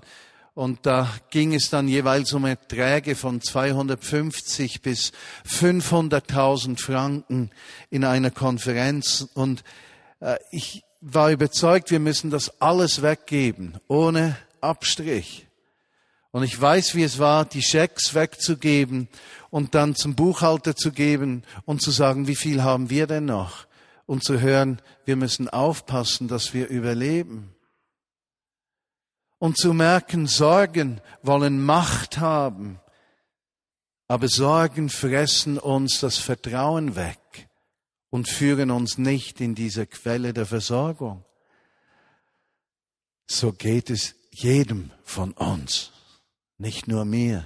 und 0.60 0.86
da 0.86 1.10
ging 1.30 1.54
es 1.54 1.70
dann 1.70 1.88
jeweils 1.88 2.34
um 2.34 2.44
Erträge 2.44 3.16
von 3.16 3.40
250 3.40 4.82
bis 4.82 5.14
500.000 5.48 6.78
Franken 6.78 7.52
in 7.90 8.04
einer 8.04 8.30
Konferenz. 8.30 9.26
Und 9.36 9.64
äh, 10.20 10.36
ich 10.52 10.84
war 11.00 11.32
überzeugt, 11.32 11.92
wir 11.92 12.02
müssen 12.02 12.30
das 12.30 12.60
alles 12.60 13.02
weggeben, 13.02 13.78
ohne 13.88 14.36
Abstrich. 14.60 15.48
Und 16.32 16.44
ich 16.44 16.60
weiß, 16.60 16.94
wie 16.94 17.04
es 17.04 17.20
war, 17.20 17.46
die 17.46 17.64
Schecks 17.64 18.14
wegzugeben 18.14 19.08
und 19.50 19.76
dann 19.76 19.96
zum 19.96 20.16
Buchhalter 20.16 20.76
zu 20.76 20.92
geben 20.92 21.44
und 21.64 21.82
zu 21.82 21.92
sagen, 21.92 22.28
wie 22.28 22.36
viel 22.36 22.64
haben 22.64 22.90
wir 22.90 23.08
denn 23.08 23.24
noch? 23.24 23.69
Und 24.10 24.24
zu 24.24 24.42
hören, 24.42 24.82
wir 25.06 25.16
müssen 25.16 25.50
aufpassen, 25.50 26.28
dass 26.28 26.56
wir 26.56 26.68
überleben 26.68 27.54
und 29.38 29.56
zu 29.56 29.72
merken, 29.72 30.26
Sorgen 30.26 31.00
wollen 31.22 31.64
Macht 31.64 32.18
haben, 32.18 32.80
aber 34.08 34.28
Sorgen 34.28 34.90
fressen 34.90 35.60
uns 35.60 36.00
das 36.00 36.18
Vertrauen 36.18 36.96
weg 36.96 37.50
und 38.10 38.28
führen 38.28 38.72
uns 38.72 38.98
nicht 38.98 39.42
in 39.42 39.54
diese 39.54 39.86
Quelle 39.86 40.34
der 40.34 40.48
Versorgung. 40.48 41.24
So 43.28 43.52
geht 43.54 43.92
es 43.92 44.16
jedem 44.32 44.90
von 45.04 45.34
uns, 45.34 45.92
nicht 46.58 46.88
nur 46.88 47.06
mir 47.06 47.46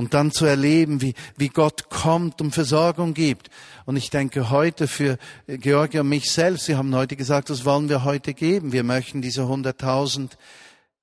und 0.00 0.14
dann 0.14 0.32
zu 0.32 0.46
erleben, 0.46 1.02
wie, 1.02 1.12
wie 1.36 1.50
Gott 1.50 1.90
kommt 1.90 2.40
und 2.40 2.52
Versorgung 2.52 3.12
gibt. 3.12 3.50
Und 3.84 3.98
ich 3.98 4.08
denke 4.08 4.48
heute 4.48 4.88
für 4.88 5.18
Georgia 5.46 6.00
und 6.00 6.08
mich 6.08 6.30
selbst, 6.30 6.64
Sie 6.64 6.74
haben 6.74 6.94
heute 6.94 7.16
gesagt, 7.16 7.50
das 7.50 7.66
wollen 7.66 7.90
wir 7.90 8.02
heute 8.02 8.32
geben. 8.32 8.72
Wir 8.72 8.82
möchten 8.82 9.20
diese 9.20 9.42
100.000 9.42 10.30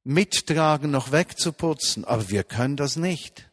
mittragen, 0.03 0.89
noch 0.89 1.11
wegzuputzen. 1.11 2.05
Aber 2.05 2.31
wir 2.31 2.43
können 2.43 2.75
das 2.75 2.95
nicht. 2.95 3.47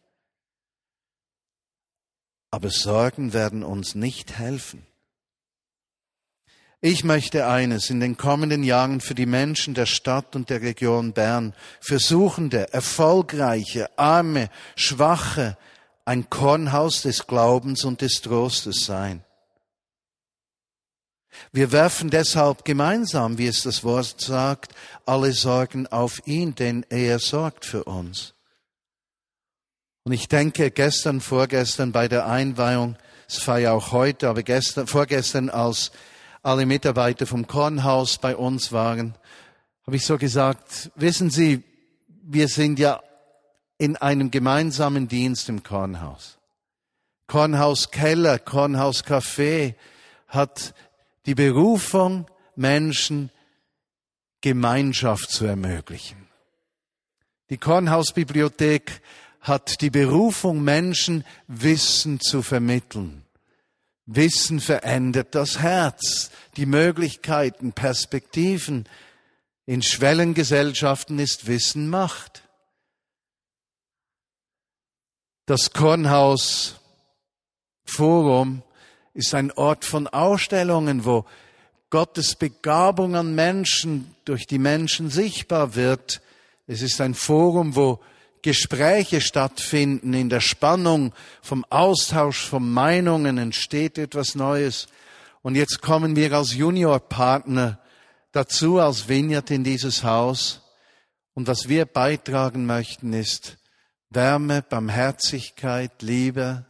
Aber 2.50 2.70
Sorgen 2.70 3.34
werden 3.34 3.64
uns 3.64 3.94
nicht 3.94 4.38
helfen. 4.38 4.86
Ich 6.86 7.02
möchte 7.02 7.46
eines 7.46 7.88
in 7.88 7.98
den 7.98 8.18
kommenden 8.18 8.62
Jahren 8.62 9.00
für 9.00 9.14
die 9.14 9.24
Menschen 9.24 9.72
der 9.72 9.86
Stadt 9.86 10.36
und 10.36 10.50
der 10.50 10.60
Region 10.60 11.14
Bern, 11.14 11.54
für 11.80 11.98
Suchende, 11.98 12.74
Erfolgreiche, 12.74 13.88
Arme, 13.98 14.50
Schwache, 14.76 15.56
ein 16.04 16.28
Kornhaus 16.28 17.00
des 17.00 17.26
Glaubens 17.26 17.84
und 17.84 18.02
des 18.02 18.20
Trostes 18.20 18.84
sein. 18.84 19.24
Wir 21.52 21.72
werfen 21.72 22.10
deshalb 22.10 22.66
gemeinsam, 22.66 23.38
wie 23.38 23.46
es 23.46 23.62
das 23.62 23.82
Wort 23.82 24.20
sagt, 24.20 24.74
alle 25.06 25.32
Sorgen 25.32 25.86
auf 25.86 26.20
ihn, 26.26 26.54
denn 26.54 26.84
er 26.90 27.18
sorgt 27.18 27.64
für 27.64 27.84
uns. 27.84 28.34
Und 30.02 30.12
ich 30.12 30.28
denke, 30.28 30.70
gestern, 30.70 31.22
vorgestern 31.22 31.92
bei 31.92 32.08
der 32.08 32.26
Einweihung, 32.26 32.98
es 33.26 33.48
war 33.48 33.58
ja 33.58 33.72
auch 33.72 33.92
heute, 33.92 34.28
aber 34.28 34.42
gestern, 34.42 34.86
vorgestern 34.86 35.48
als 35.48 35.90
alle 36.44 36.66
Mitarbeiter 36.66 37.26
vom 37.26 37.46
Kornhaus 37.46 38.18
bei 38.18 38.36
uns 38.36 38.70
waren, 38.70 39.14
habe 39.86 39.96
ich 39.96 40.04
so 40.04 40.18
gesagt, 40.18 40.90
wissen 40.94 41.30
Sie, 41.30 41.62
wir 42.22 42.48
sind 42.48 42.78
ja 42.78 43.00
in 43.78 43.96
einem 43.96 44.30
gemeinsamen 44.30 45.08
Dienst 45.08 45.48
im 45.48 45.62
Kornhaus. 45.62 46.38
Kornhaus 47.26 47.90
Keller, 47.90 48.38
Kornhaus 48.38 49.04
Café 49.04 49.74
hat 50.28 50.74
die 51.26 51.34
Berufung, 51.34 52.26
Menschen 52.56 53.30
Gemeinschaft 54.42 55.30
zu 55.30 55.46
ermöglichen. 55.46 56.28
Die 57.48 57.56
Kornhausbibliothek 57.56 59.00
hat 59.40 59.80
die 59.80 59.90
Berufung, 59.90 60.62
Menschen 60.62 61.24
Wissen 61.46 62.20
zu 62.20 62.42
vermitteln. 62.42 63.23
Wissen 64.06 64.60
verändert 64.60 65.34
das 65.34 65.60
Herz, 65.60 66.30
die 66.56 66.66
Möglichkeiten, 66.66 67.72
Perspektiven. 67.72 68.86
In 69.66 69.82
Schwellengesellschaften 69.82 71.18
ist 71.18 71.46
Wissen 71.46 71.88
Macht. 71.88 72.42
Das 75.46 75.72
Kornhaus 75.72 76.80
Forum 77.84 78.62
ist 79.14 79.34
ein 79.34 79.52
Ort 79.52 79.84
von 79.84 80.06
Ausstellungen, 80.08 81.04
wo 81.04 81.24
Gottes 81.90 82.34
Begabung 82.34 83.14
an 83.14 83.34
Menschen 83.34 84.14
durch 84.24 84.46
die 84.46 84.58
Menschen 84.58 85.10
sichtbar 85.10 85.76
wird. 85.76 86.20
Es 86.66 86.82
ist 86.82 87.00
ein 87.00 87.14
Forum, 87.14 87.76
wo 87.76 88.00
Gespräche 88.44 89.22
stattfinden, 89.22 90.12
in 90.12 90.28
der 90.28 90.40
Spannung 90.40 91.14
vom 91.40 91.64
Austausch 91.70 92.46
von 92.46 92.70
Meinungen 92.70 93.38
entsteht 93.38 93.96
etwas 93.96 94.34
Neues. 94.34 94.86
Und 95.40 95.54
jetzt 95.54 95.80
kommen 95.80 96.14
wir 96.14 96.30
als 96.34 96.54
Juniorpartner 96.54 97.80
dazu, 98.32 98.78
als 98.80 99.08
Vineyard 99.08 99.50
in 99.50 99.64
dieses 99.64 100.04
Haus. 100.04 100.60
Und 101.32 101.48
was 101.48 101.70
wir 101.70 101.86
beitragen 101.86 102.66
möchten, 102.66 103.14
ist 103.14 103.56
Wärme, 104.10 104.60
Barmherzigkeit, 104.60 106.02
Liebe, 106.02 106.66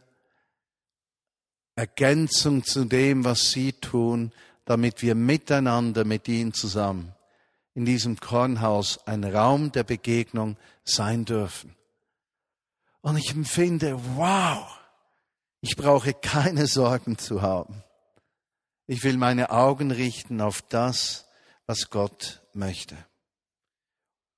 Ergänzung 1.75 2.63
zu 2.63 2.85
dem, 2.85 3.25
was 3.25 3.51
Sie 3.51 3.73
tun, 3.73 4.31
damit 4.63 5.01
wir 5.01 5.13
miteinander 5.13 6.05
mit 6.05 6.29
Ihnen 6.29 6.53
zusammen 6.53 7.14
in 7.75 7.85
diesem 7.85 8.19
Kornhaus 8.19 9.05
ein 9.05 9.23
Raum 9.23 9.71
der 9.71 9.83
Begegnung 9.83 10.57
sein 10.83 11.25
dürfen. 11.25 11.75
Und 13.01 13.17
ich 13.17 13.29
empfinde, 13.31 13.99
wow, 14.15 14.65
ich 15.61 15.75
brauche 15.75 16.13
keine 16.13 16.65
Sorgen 16.67 17.17
zu 17.17 17.41
haben. 17.41 17.83
Ich 18.87 19.03
will 19.03 19.17
meine 19.17 19.51
Augen 19.51 19.91
richten 19.91 20.41
auf 20.41 20.61
das, 20.63 21.25
was 21.67 21.89
Gott 21.89 22.41
möchte. 22.53 22.95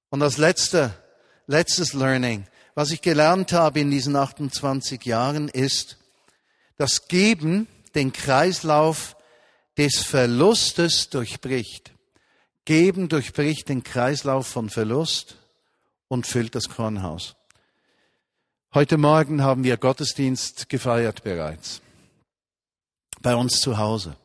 Und 0.09 0.21
als 0.23 0.37
letzter, 0.37 0.97
letztes 1.45 1.93
Learning, 1.93 2.47
was 2.75 2.91
ich 2.91 3.01
gelernt 3.01 3.53
habe 3.53 3.79
in 3.79 3.91
diesen 3.91 4.15
28 4.15 5.05
Jahren, 5.05 5.47
ist, 5.49 5.97
dass 6.77 7.07
Geben 7.07 7.67
den 7.93 8.13
Kreislauf 8.13 9.15
des 9.77 10.03
Verlustes 10.03 11.09
durchbricht. 11.09 11.91
Geben 12.67 13.07
durchbricht 13.07 13.69
den 13.69 13.81
Kreislauf 13.81 14.45
von 14.45 14.69
Verlust 14.69 15.37
und 16.09 16.27
füllt 16.27 16.53
das 16.53 16.67
Kornhaus. 16.67 17.37
Heute 18.73 18.97
Morgen 18.97 19.41
haben 19.41 19.63
wir 19.63 19.77
Gottesdienst 19.77 20.67
gefeiert 20.67 21.23
bereits. 21.23 21.81
Bei 23.21 23.37
uns 23.37 23.61
zu 23.61 23.77
Hause. 23.77 24.17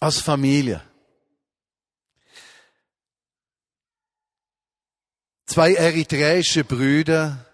Als 0.00 0.18
Familie. 0.18 0.82
Zwei 5.46 5.74
eritreische 5.74 6.64
Brüder, 6.64 7.46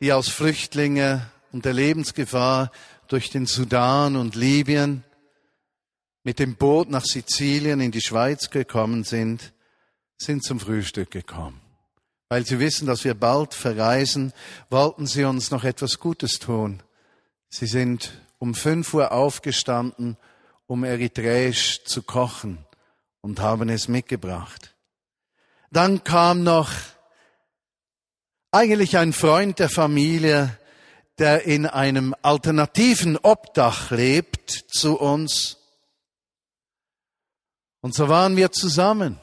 die 0.00 0.10
als 0.10 0.30
Flüchtlinge 0.30 1.30
unter 1.52 1.74
Lebensgefahr 1.74 2.72
durch 3.08 3.28
den 3.28 3.44
Sudan 3.44 4.16
und 4.16 4.36
Libyen 4.36 5.04
mit 6.22 6.38
dem 6.38 6.56
Boot 6.56 6.90
nach 6.90 7.04
Sizilien 7.04 7.80
in 7.80 7.90
die 7.90 8.02
Schweiz 8.02 8.50
gekommen 8.50 9.04
sind, 9.04 9.52
sind 10.18 10.44
zum 10.44 10.60
Frühstück 10.60 11.10
gekommen. 11.10 11.60
Weil 12.28 12.46
sie 12.46 12.60
wissen, 12.60 12.86
dass 12.86 13.04
wir 13.04 13.14
bald 13.14 13.54
verreisen, 13.54 14.32
wollten 14.68 15.06
sie 15.06 15.24
uns 15.24 15.50
noch 15.50 15.64
etwas 15.64 15.98
Gutes 15.98 16.38
tun. 16.38 16.82
Sie 17.48 17.66
sind 17.66 18.12
um 18.38 18.54
fünf 18.54 18.94
Uhr 18.94 19.12
aufgestanden, 19.12 20.16
um 20.66 20.84
eritreisch 20.84 21.82
zu 21.84 22.02
kochen 22.02 22.64
und 23.20 23.40
haben 23.40 23.68
es 23.68 23.88
mitgebracht. 23.88 24.74
Dann 25.72 26.04
kam 26.04 26.42
noch 26.42 26.70
eigentlich 28.52 28.96
ein 28.96 29.12
Freund 29.12 29.58
der 29.58 29.68
Familie, 29.68 30.56
der 31.18 31.44
in 31.44 31.66
einem 31.66 32.14
alternativen 32.22 33.16
Obdach 33.16 33.90
lebt 33.90 34.50
zu 34.50 34.98
uns 34.98 35.59
und 37.80 37.94
so 37.94 38.08
waren 38.08 38.36
wir 38.36 38.52
zusammen. 38.52 39.18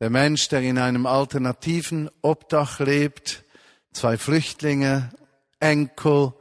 Der 0.00 0.10
Mensch, 0.10 0.48
der 0.48 0.62
in 0.62 0.78
einem 0.78 1.06
alternativen 1.06 2.08
Obdach 2.22 2.78
lebt, 2.80 3.44
zwei 3.92 4.16
Flüchtlinge, 4.16 5.10
Enkel, 5.60 6.32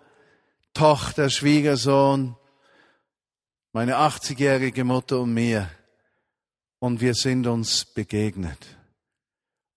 Tochter, 0.74 1.30
Schwiegersohn, 1.30 2.36
meine 3.74 3.98
80-jährige 3.98 4.84
Mutter 4.84 5.20
und 5.20 5.34
mir. 5.34 5.70
Und 6.80 7.02
wir 7.02 7.16
sind 7.16 7.48
uns 7.48 7.86
begegnet. 7.86 8.78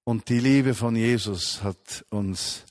Und 0.05 0.29
die 0.29 0.41
Liebe 0.41 0.75
von 0.75 0.95
Jesus 0.95 1.63
hat 1.63 2.05
uns 2.11 2.65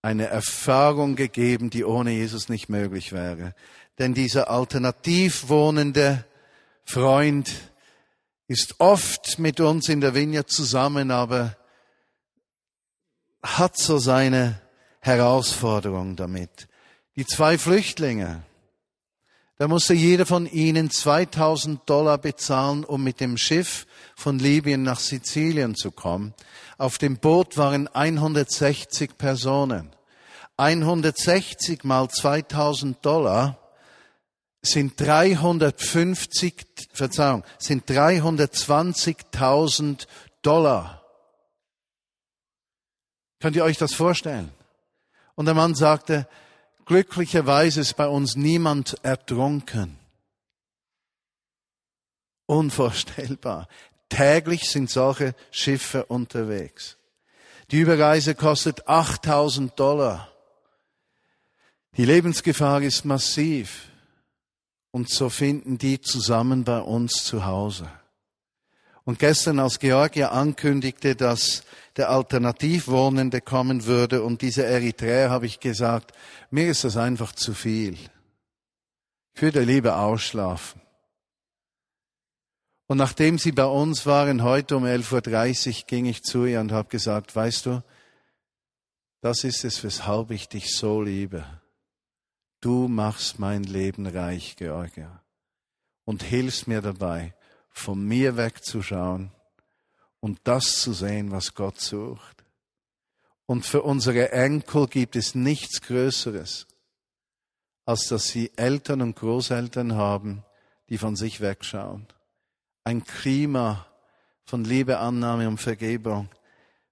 eine 0.00 0.26
Erfahrung 0.28 1.16
gegeben, 1.16 1.68
die 1.68 1.84
ohne 1.84 2.12
Jesus 2.12 2.48
nicht 2.48 2.68
möglich 2.68 3.12
wäre. 3.12 3.54
Denn 3.98 4.14
dieser 4.14 4.50
alternativ 4.50 5.48
wohnende 5.48 6.24
Freund, 6.84 7.52
ist 8.48 8.76
oft 8.78 9.38
mit 9.38 9.60
uns 9.60 9.88
in 9.88 10.00
der 10.00 10.14
Vineyard 10.14 10.50
zusammen, 10.50 11.10
aber 11.10 11.56
hat 13.42 13.76
so 13.76 13.98
seine 13.98 14.60
Herausforderung 15.00 16.16
damit. 16.16 16.68
Die 17.16 17.26
zwei 17.26 17.58
Flüchtlinge, 17.58 18.42
da 19.58 19.68
musste 19.68 19.94
jeder 19.94 20.26
von 20.26 20.46
ihnen 20.46 20.90
2000 20.90 21.88
Dollar 21.88 22.18
bezahlen, 22.18 22.84
um 22.84 23.02
mit 23.02 23.20
dem 23.20 23.38
Schiff 23.38 23.86
von 24.14 24.38
Libyen 24.38 24.82
nach 24.82 25.00
Sizilien 25.00 25.74
zu 25.74 25.90
kommen. 25.90 26.34
Auf 26.76 26.98
dem 26.98 27.16
Boot 27.16 27.56
waren 27.56 27.88
160 27.88 29.16
Personen. 29.16 29.90
160 30.58 31.84
mal 31.84 32.08
2000 32.08 33.04
Dollar 33.04 33.65
sind 34.66 35.00
350, 35.00 36.66
Verzeihung, 36.92 37.42
sind 37.58 37.88
320.000 37.88 40.06
Dollar. 40.42 41.02
Könnt 43.40 43.56
ihr 43.56 43.64
euch 43.64 43.78
das 43.78 43.94
vorstellen? 43.94 44.52
Und 45.34 45.46
der 45.46 45.54
Mann 45.54 45.74
sagte, 45.74 46.28
glücklicherweise 46.84 47.80
ist 47.80 47.96
bei 47.96 48.08
uns 48.08 48.36
niemand 48.36 48.98
ertrunken. 49.02 49.98
Unvorstellbar. 52.46 53.68
Täglich 54.08 54.70
sind 54.70 54.88
solche 54.88 55.34
Schiffe 55.50 56.06
unterwegs. 56.06 56.96
Die 57.70 57.80
Überreise 57.80 58.36
kostet 58.36 58.88
8000 58.88 59.78
Dollar. 59.78 60.32
Die 61.96 62.04
Lebensgefahr 62.04 62.82
ist 62.82 63.04
massiv. 63.04 63.88
Und 64.96 65.10
so 65.10 65.28
finden 65.28 65.76
die 65.76 66.00
zusammen 66.00 66.64
bei 66.64 66.80
uns 66.80 67.22
zu 67.22 67.44
Hause. 67.44 67.86
Und 69.04 69.18
gestern, 69.18 69.58
als 69.58 69.78
Georgia 69.78 70.30
ankündigte, 70.30 71.14
dass 71.14 71.64
der 71.98 72.08
Alternativwohnende 72.08 73.42
kommen 73.42 73.84
würde 73.84 74.22
und 74.22 74.40
diese 74.40 74.64
Eritreer, 74.64 75.28
habe 75.28 75.44
ich 75.44 75.60
gesagt, 75.60 76.12
mir 76.50 76.70
ist 76.70 76.84
das 76.84 76.96
einfach 76.96 77.34
zu 77.34 77.52
viel. 77.52 77.98
Ich 79.34 79.42
würde 79.42 79.64
lieber 79.64 79.98
ausschlafen. 79.98 80.80
Und 82.86 82.96
nachdem 82.96 83.38
sie 83.38 83.52
bei 83.52 83.66
uns 83.66 84.06
waren, 84.06 84.42
heute 84.42 84.78
um 84.78 84.86
11.30 84.86 85.68
Uhr, 85.68 85.86
ging 85.88 86.06
ich 86.06 86.22
zu 86.22 86.46
ihr 86.46 86.58
und 86.60 86.72
habe 86.72 86.88
gesagt, 86.88 87.36
weißt 87.36 87.66
du, 87.66 87.82
das 89.20 89.44
ist 89.44 89.62
es, 89.62 89.84
weshalb 89.84 90.30
ich 90.30 90.48
dich 90.48 90.74
so 90.74 91.02
liebe. 91.02 91.44
Du 92.66 92.88
machst 92.88 93.38
mein 93.38 93.62
Leben 93.62 94.08
reich, 94.08 94.56
Georgia, 94.56 95.22
und 96.04 96.24
hilfst 96.24 96.66
mir 96.66 96.82
dabei, 96.82 97.32
von 97.70 98.04
mir 98.04 98.36
wegzuschauen 98.36 99.30
und 100.18 100.40
das 100.42 100.80
zu 100.80 100.92
sehen, 100.92 101.30
was 101.30 101.54
Gott 101.54 101.80
sucht. 101.80 102.42
Und 103.46 103.64
für 103.64 103.82
unsere 103.82 104.32
Enkel 104.32 104.88
gibt 104.88 105.14
es 105.14 105.36
nichts 105.36 105.80
Größeres, 105.80 106.66
als 107.84 108.08
dass 108.08 108.26
sie 108.26 108.50
Eltern 108.56 109.00
und 109.00 109.14
Großeltern 109.14 109.94
haben, 109.94 110.42
die 110.88 110.98
von 110.98 111.14
sich 111.14 111.40
wegschauen. 111.40 112.08
Ein 112.82 113.04
Klima 113.04 113.86
von 114.42 114.64
Liebe, 114.64 114.98
Annahme 114.98 115.46
und 115.46 115.58
Vergebung, 115.58 116.30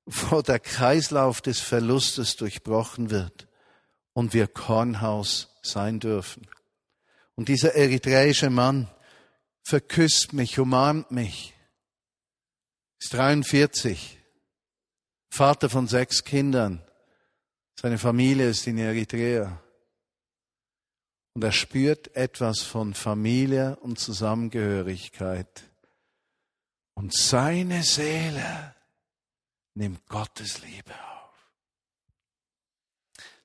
wo 0.04 0.40
der 0.40 0.60
Kreislauf 0.60 1.40
des 1.40 1.58
Verlustes 1.58 2.36
durchbrochen 2.36 3.10
wird 3.10 3.48
und 4.14 4.32
wir 4.32 4.46
Kornhaus 4.46 5.54
sein 5.62 6.00
dürfen. 6.00 6.48
Und 7.34 7.48
dieser 7.48 7.74
eritreische 7.74 8.48
Mann 8.48 8.88
verküsst 9.64 10.32
mich, 10.32 10.58
umarmt 10.58 11.10
mich, 11.10 11.52
ist 13.00 13.12
43, 13.12 14.18
Vater 15.30 15.68
von 15.68 15.88
sechs 15.88 16.24
Kindern, 16.24 16.82
seine 17.80 17.98
Familie 17.98 18.48
ist 18.48 18.66
in 18.66 18.78
Eritrea. 18.78 19.60
Und 21.34 21.42
er 21.42 21.52
spürt 21.52 22.14
etwas 22.14 22.62
von 22.62 22.94
Familie 22.94 23.76
und 23.80 23.98
Zusammengehörigkeit. 23.98 25.64
Und 26.94 27.12
seine 27.12 27.82
Seele 27.82 28.76
nimmt 29.74 30.06
Gottes 30.06 30.62
Liebe 30.62 30.92
auf. 30.92 31.13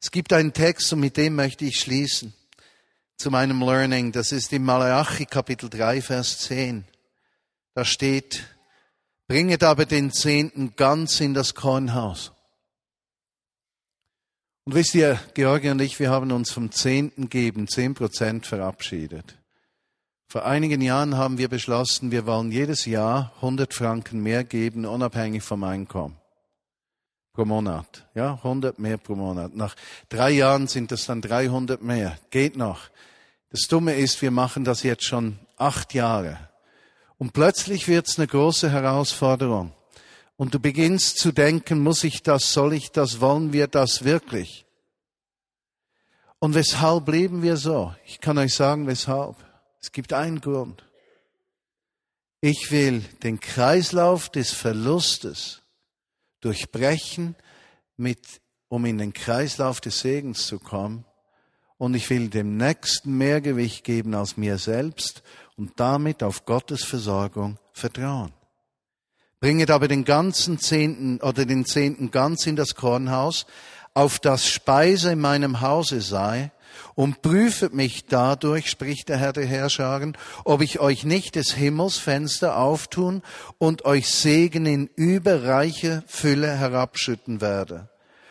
Es 0.02 0.12
gibt 0.12 0.32
einen 0.32 0.54
Text 0.54 0.94
und 0.94 1.02
mit 1.02 1.18
dem 1.18 1.36
möchte 1.36 1.66
ich 1.66 1.80
schließen 1.80 2.34
zu 3.18 3.30
meinem 3.30 3.62
Learning. 3.62 4.14
Das 4.14 4.32
ist 4.32 4.54
im 4.54 4.64
Malachi 4.64 5.26
Kapitel 5.26 5.70
3, 5.70 6.02
Vers 6.02 6.40
10. 6.40 6.86
Da 7.74 7.84
steht, 7.84 8.46
bringet 9.28 9.62
aber 9.64 9.86
den 9.86 10.12
Zehnten 10.12 10.74
ganz 10.78 11.20
in 11.20 11.34
das 11.34 11.54
Kornhaus. 11.54 12.32
Und 14.64 14.76
wisst 14.76 14.96
ihr, 14.96 15.20
Georgi 15.34 15.70
und 15.70 15.82
ich, 15.82 16.00
wir 16.00 16.12
haben 16.12 16.32
uns 16.32 16.52
vom 16.52 16.72
Zehnten 16.72 17.28
geben, 17.28 17.68
zehn 17.68 17.94
Prozent 17.94 18.46
verabschiedet. 18.46 19.38
Vor 20.28 20.46
einigen 20.46 20.80
Jahren 20.80 21.18
haben 21.18 21.40
wir 21.40 21.50
beschlossen, 21.50 22.12
wir 22.12 22.26
wollen 22.26 22.52
jedes 22.52 22.86
Jahr 22.86 23.34
100 23.38 23.74
Franken 23.74 24.22
mehr 24.22 24.44
geben, 24.44 24.86
unabhängig 24.86 25.44
vom 25.44 25.64
Einkommen. 25.64 26.18
Pro 27.40 27.46
Monat. 27.46 28.06
Ja, 28.16 28.34
100 28.44 28.80
mehr 28.80 28.98
pro 28.98 29.16
Monat. 29.16 29.56
Nach 29.56 29.74
drei 30.10 30.32
Jahren 30.32 30.68
sind 30.68 30.92
das 30.92 31.06
dann 31.06 31.22
300 31.22 31.82
mehr. 31.82 32.20
Geht 32.32 32.58
noch. 32.58 32.90
Das 33.50 33.62
Dumme 33.62 33.96
ist, 33.96 34.22
wir 34.22 34.30
machen 34.30 34.66
das 34.66 34.84
jetzt 34.84 35.06
schon 35.06 35.40
acht 35.56 35.94
Jahre. 35.94 36.38
Und 37.18 37.32
plötzlich 37.32 37.88
wird 37.88 38.10
es 38.10 38.18
eine 38.18 38.28
große 38.28 38.70
Herausforderung. 38.70 39.72
Und 40.36 40.54
du 40.54 40.60
beginnst 40.60 41.18
zu 41.18 41.32
denken, 41.32 41.80
muss 41.80 42.04
ich 42.04 42.24
das, 42.24 42.52
soll 42.52 42.74
ich 42.74 42.92
das, 42.92 43.22
wollen 43.22 43.54
wir 43.54 43.68
das 43.68 44.04
wirklich? 44.04 44.66
Und 46.40 46.56
weshalb 46.56 47.08
leben 47.08 47.42
wir 47.42 47.56
so? 47.56 47.96
Ich 48.06 48.20
kann 48.20 48.38
euch 48.38 48.54
sagen, 48.54 48.86
weshalb. 48.86 49.38
Es 49.82 49.94
gibt 49.94 50.12
einen 50.12 50.42
Grund. 50.42 50.84
Ich 52.42 52.70
will 52.70 53.00
den 53.24 53.40
Kreislauf 53.40 54.28
des 54.28 54.52
Verlustes 54.52 55.59
durchbrechen, 56.42 57.36
mit, 57.98 58.42
um 58.68 58.86
in 58.86 58.98
den 58.98 59.14
Kreislauf 59.14 59.82
des 59.82 60.00
Segens 60.00 60.48
zu 60.48 60.60
kommen. 60.60 61.06
Und 61.78 61.96
ich 61.96 62.10
will 62.10 62.30
dem 62.30 62.58
Nächsten 62.58 63.18
mehr 63.18 63.42
Gewicht 63.42 63.84
geben 63.84 64.14
als 64.14 64.38
mir 64.38 64.58
selbst 64.58 65.24
und 65.56 65.80
damit 65.80 66.24
auf 66.24 66.46
Gottes 66.46 66.84
Versorgung 66.84 67.58
vertrauen. 67.72 68.34
Bringet 69.40 69.72
aber 69.72 69.88
den 69.88 70.04
ganzen 70.04 70.60
Zehnten 70.60 71.22
oder 71.22 71.46
den 71.46 71.66
Zehnten 71.66 72.12
ganz 72.12 72.46
in 72.46 72.58
das 72.58 72.76
Kornhaus, 72.76 73.46
auf 73.94 74.20
das 74.20 74.48
Speise 74.48 75.14
in 75.14 75.20
meinem 75.20 75.62
Hause 75.62 76.02
sei, 76.02 76.52
und 76.96 77.22
prüfet 77.22 77.74
mich 77.74 78.06
dadurch, 78.06 78.70
spricht 78.70 79.10
der 79.10 79.18
Herr 79.18 79.34
der 79.34 79.46
Herrscharen, 79.46 80.18
ob 80.46 80.62
ich 80.62 80.80
euch 80.80 81.04
nicht 81.04 81.36
des 81.36 81.54
Himmels 81.54 81.98
Fenster 81.98 82.58
auftun 82.58 83.22
und 83.58 83.86
euch 83.86 84.10
Segen 84.10 84.66
in 84.66 84.90
überreiche 84.96 86.04
Fülle 86.08 86.56
herabschütten 86.56 87.42
werde. 87.42 87.90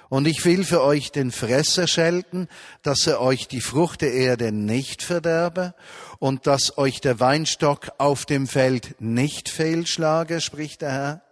Und 0.08 0.26
ich 0.26 0.44
will 0.44 0.64
für 0.64 0.82
euch 0.82 1.12
den 1.12 1.30
Fresser 1.30 1.86
schelten, 1.86 2.48
dass 2.82 3.06
er 3.06 3.20
euch 3.20 3.46
die 3.46 3.60
Frucht 3.60 4.00
der 4.00 4.14
Erde 4.14 4.52
nicht 4.52 5.02
verderbe 5.02 5.74
und 6.18 6.46
dass 6.46 6.78
euch 6.78 7.00
der 7.00 7.20
Weinstock 7.20 7.90
auf 7.98 8.24
dem 8.24 8.46
Feld 8.46 8.96
nicht 9.00 9.50
fehlschlage, 9.50 10.40
spricht 10.40 10.80
der 10.80 10.92
Herr. 10.92 11.22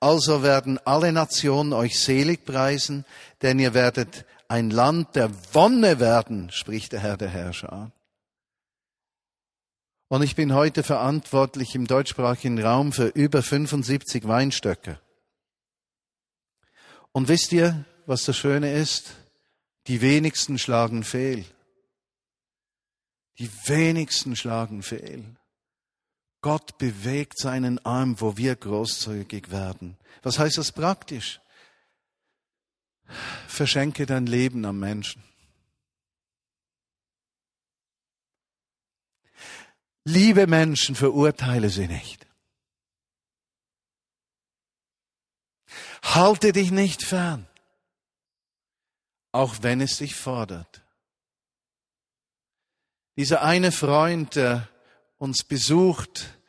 Also 0.00 0.42
werden 0.42 0.78
alle 0.84 1.12
Nationen 1.12 1.72
euch 1.72 1.98
selig 1.98 2.44
preisen, 2.44 3.06
denn 3.40 3.58
ihr 3.58 3.72
werdet 3.72 4.26
ein 4.50 4.70
Land 4.70 5.14
der 5.14 5.30
Wonne 5.54 6.00
werden, 6.00 6.50
spricht 6.50 6.90
der 6.90 6.98
Herr 6.98 7.16
der 7.16 7.28
Herrscher. 7.28 7.92
Und 10.08 10.22
ich 10.22 10.34
bin 10.34 10.54
heute 10.54 10.82
verantwortlich 10.82 11.76
im 11.76 11.86
deutschsprachigen 11.86 12.60
Raum 12.60 12.92
für 12.92 13.06
über 13.06 13.44
75 13.44 14.26
Weinstöcke. 14.26 15.00
Und 17.12 17.28
wisst 17.28 17.52
ihr, 17.52 17.84
was 18.06 18.24
das 18.24 18.36
Schöne 18.36 18.72
ist? 18.72 19.14
Die 19.86 20.00
wenigsten 20.00 20.58
schlagen 20.58 21.04
fehl. 21.04 21.44
Die 23.38 23.50
wenigsten 23.66 24.34
schlagen 24.34 24.82
fehl. 24.82 25.24
Gott 26.40 26.76
bewegt 26.78 27.38
seinen 27.38 27.78
Arm, 27.86 28.20
wo 28.20 28.36
wir 28.36 28.56
großzügig 28.56 29.52
werden. 29.52 29.96
Was 30.22 30.40
heißt 30.40 30.58
das 30.58 30.72
praktisch? 30.72 31.40
Verschenke 33.48 34.06
dein 34.06 34.26
Leben 34.26 34.64
am 34.64 34.78
Menschen. 34.78 35.22
Liebe 40.04 40.46
Menschen, 40.46 40.94
verurteile 40.94 41.68
sie 41.68 41.86
nicht. 41.86 42.26
Halte 46.02 46.52
dich 46.52 46.70
nicht 46.70 47.04
fern, 47.04 47.46
auch 49.32 49.56
wenn 49.60 49.80
es 49.80 49.98
dich 49.98 50.14
fordert. 50.14 50.82
Dieser 53.16 53.42
eine 53.42 53.70
Freund, 53.70 54.36
der 54.36 54.68
uns 55.18 55.44
besucht, 55.44 56.40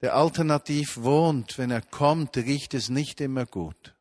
der 0.00 0.14
alternativ 0.14 0.98
wohnt, 0.98 1.58
wenn 1.58 1.70
er 1.70 1.82
kommt, 1.82 2.36
riecht 2.36 2.72
es 2.74 2.88
nicht 2.88 3.20
immer 3.20 3.44
gut. 3.44 3.94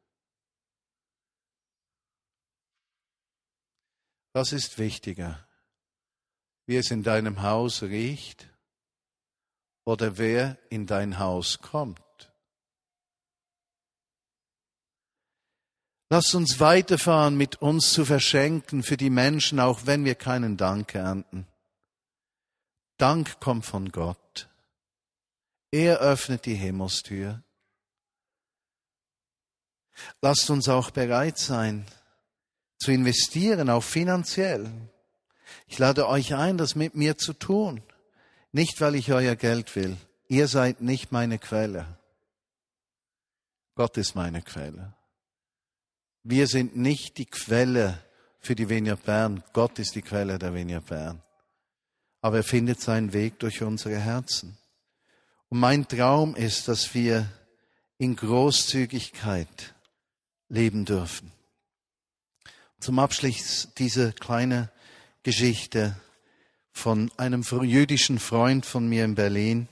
Was 4.33 4.53
ist 4.53 4.77
wichtiger? 4.77 5.47
Wie 6.65 6.77
es 6.77 6.91
in 6.91 7.03
deinem 7.03 7.41
Haus 7.41 7.81
riecht 7.81 8.47
oder 9.85 10.17
wer 10.17 10.57
in 10.69 10.85
dein 10.85 11.17
Haus 11.17 11.59
kommt? 11.59 11.99
Lass 16.11 16.33
uns 16.33 16.59
weiterfahren, 16.59 17.37
mit 17.37 17.61
uns 17.61 17.91
zu 17.93 18.03
verschenken 18.03 18.81
für 18.81 18.97
die 18.97 19.11
Menschen, 19.11 19.59
auch 19.59 19.85
wenn 19.85 20.05
wir 20.05 20.15
keinen 20.15 20.57
Dank 20.57 20.95
ernten. 20.95 21.47
Dank 22.97 23.39
kommt 23.39 23.65
von 23.65 23.91
Gott. 23.91 24.49
Er 25.71 25.99
öffnet 25.99 26.45
die 26.45 26.55
Himmelstür. 26.55 27.43
Lasst 30.21 30.49
uns 30.49 30.67
auch 30.67 30.89
bereit 30.89 31.37
sein, 31.37 31.85
zu 32.79 32.91
investieren, 32.91 33.69
auch 33.69 33.83
finanziell. 33.83 34.71
Ich 35.67 35.77
lade 35.77 36.07
euch 36.07 36.33
ein, 36.33 36.57
das 36.57 36.75
mit 36.75 36.95
mir 36.95 37.17
zu 37.17 37.33
tun. 37.33 37.81
Nicht, 38.51 38.81
weil 38.81 38.95
ich 38.95 39.11
euer 39.11 39.35
Geld 39.35 39.75
will. 39.75 39.97
Ihr 40.27 40.47
seid 40.47 40.81
nicht 40.81 41.11
meine 41.11 41.37
Quelle. 41.37 41.85
Gott 43.75 43.97
ist 43.97 44.15
meine 44.15 44.41
Quelle. 44.41 44.93
Wir 46.23 46.47
sind 46.47 46.75
nicht 46.75 47.17
die 47.17 47.25
Quelle 47.25 48.03
für 48.39 48.55
die 48.55 48.69
Vineyard 48.69 49.03
Bern. 49.03 49.43
Gott 49.53 49.79
ist 49.79 49.95
die 49.95 50.01
Quelle 50.01 50.39
der 50.39 50.53
Vineyard 50.53 50.85
Bern. 50.85 51.21
Aber 52.21 52.37
er 52.37 52.43
findet 52.43 52.81
seinen 52.81 53.13
Weg 53.13 53.39
durch 53.39 53.61
unsere 53.61 53.97
Herzen. 53.97 54.57
Und 55.49 55.59
mein 55.59 55.87
Traum 55.87 56.35
ist, 56.35 56.67
dass 56.67 56.93
wir 56.93 57.29
in 57.97 58.15
Großzügigkeit 58.15 59.73
leben 60.47 60.85
dürfen. 60.85 61.31
Zum 62.79 62.97
Abschluss 62.97 63.67
diese 63.77 64.13
kleine 64.13 64.71
Geschichte 65.23 65.99
von 66.71 67.11
einem 67.17 67.41
jüdischen 67.41 68.19
Freund 68.19 68.65
von 68.65 68.87
mir 68.87 69.03
in 69.03 69.15
Berlin, 69.15 69.67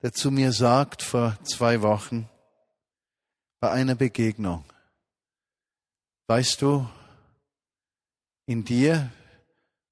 der 0.00 0.14
zu 0.14 0.30
mir 0.30 0.52
sagt 0.52 1.02
vor 1.02 1.36
zwei 1.44 1.82
Wochen 1.82 2.26
bei 3.60 3.70
einer 3.70 3.94
Begegnung, 3.94 4.64
weißt 6.26 6.62
du, 6.62 6.88
in 8.46 8.64
dir 8.64 9.12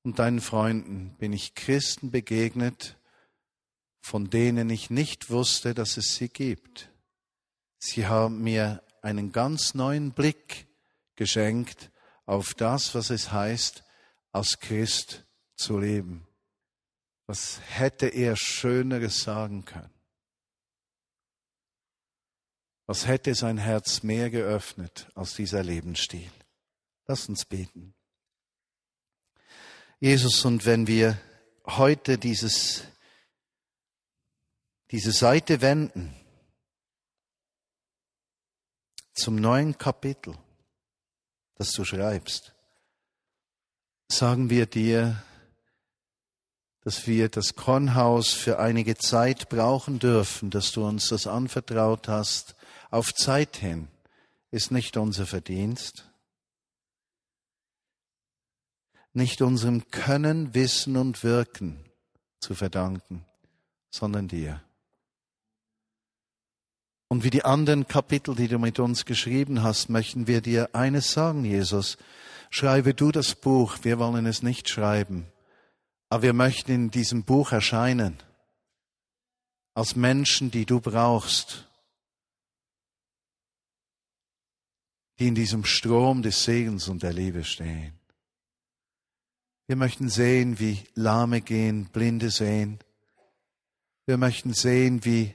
und 0.03 0.19
deinen 0.19 0.41
Freunden 0.41 1.15
bin 1.19 1.35
ich 1.35 1.55
Christen 1.55 2.11
begegnet, 2.11 2.97
von 4.01 4.31
denen 4.31 4.71
ich 4.71 4.89
nicht 4.89 5.29
wusste, 5.29 5.75
dass 5.75 5.99
es 5.99 6.15
sie 6.15 6.31
gibt. 6.31 6.89
Sie 7.79 8.07
haben 8.07 8.43
mir 8.43 8.83
einen 9.03 9.31
ganz 9.31 9.75
neuen 9.75 10.13
Blick 10.13 10.70
geschenkt 11.21 11.91
auf 12.25 12.55
das, 12.55 12.95
was 12.95 13.11
es 13.11 13.31
heißt, 13.31 13.85
als 14.33 14.59
Christ 14.59 15.27
zu 15.55 15.79
leben. 15.79 16.27
Was 17.27 17.61
hätte 17.61 18.07
er 18.07 18.37
Schöneres 18.37 19.21
sagen 19.21 19.67
können? 19.67 19.93
Was 22.87 23.07
hätte 23.07 23.35
sein 23.35 23.59
Herz 23.59 24.03
mehr 24.03 24.31
geöffnet 24.31 25.11
als 25.15 25.35
dieser 25.35 25.63
Lebensstil? 25.63 26.33
Lass 27.07 27.29
uns 27.29 27.45
beten. 27.45 27.95
Jesus, 29.99 30.43
und 30.47 30.65
wenn 30.65 30.87
wir 30.87 31.21
heute 31.67 32.17
dieses, 32.17 32.85
diese 34.91 35.13
Seite 35.13 35.61
wenden 35.61 36.17
zum 39.13 39.37
neuen 39.37 39.77
Kapitel, 39.77 40.35
das 41.61 41.73
du 41.73 41.85
schreibst, 41.85 42.55
sagen 44.09 44.49
wir 44.49 44.65
dir, 44.65 45.23
dass 46.85 47.07
wir 47.07 47.29
das 47.29 47.55
Kornhaus 47.55 48.33
für 48.33 48.59
einige 48.59 48.97
Zeit 48.97 49.51
brauchen 49.51 49.99
dürfen, 49.99 50.49
dass 50.49 50.73
du 50.73 50.87
uns 50.87 51.09
das 51.09 51.27
anvertraut 51.27 52.09
hast, 52.09 52.57
auf 52.91 53.13
Zeit 53.13 53.59
hin, 53.59 53.89
ist 54.51 54.71
nicht 54.71 54.97
unser 54.97 55.27
Verdienst, 55.27 56.11
nicht 59.13 59.43
unserem 59.43 59.91
Können, 59.91 60.55
Wissen 60.55 60.97
und 60.97 61.23
Wirken 61.23 61.85
zu 62.39 62.55
verdanken, 62.55 63.27
sondern 63.91 64.29
dir. 64.29 64.63
Und 67.13 67.25
wie 67.25 67.31
die 67.31 67.45
anderen 67.45 67.89
Kapitel, 67.89 68.37
die 68.37 68.47
du 68.47 68.61
mit 68.61 68.79
uns 68.79 69.05
geschrieben 69.05 69.65
hast, 69.65 69.91
möchten 69.91 70.29
wir 70.29 70.41
dir 70.41 70.77
eines 70.77 71.11
sagen, 71.11 71.45
Jesus. 71.45 71.99
Schreibe 72.51 72.95
du 72.95 73.11
das 73.11 73.35
Buch, 73.35 73.79
wir 73.83 73.99
wollen 73.99 74.27
es 74.27 74.45
nicht 74.45 74.69
schreiben, 74.69 75.27
aber 76.09 76.23
wir 76.23 76.33
möchten 76.33 76.71
in 76.71 76.91
diesem 76.93 77.25
Buch 77.25 77.51
erscheinen 77.51 78.17
als 79.75 79.97
Menschen, 79.97 80.53
die 80.53 80.67
du 80.67 80.81
brauchst, 80.81 81.69
die 85.19 85.27
in 85.27 85.35
diesem 85.35 85.65
Strom 85.65 86.23
des 86.23 86.45
Segens 86.45 86.87
und 86.89 87.03
der 87.03 87.13
Liebe 87.13 87.43
stehen. 87.43 87.99
Wir 89.67 89.75
möchten 89.75 90.09
sehen, 90.09 90.61
wie 90.61 90.79
Lahme 90.95 91.41
gehen, 91.41 91.87
Blinde 91.87 92.31
sehen. 92.31 92.79
Wir 94.07 94.17
möchten 94.17 94.55
sehen, 94.55 95.05
wie 95.05 95.35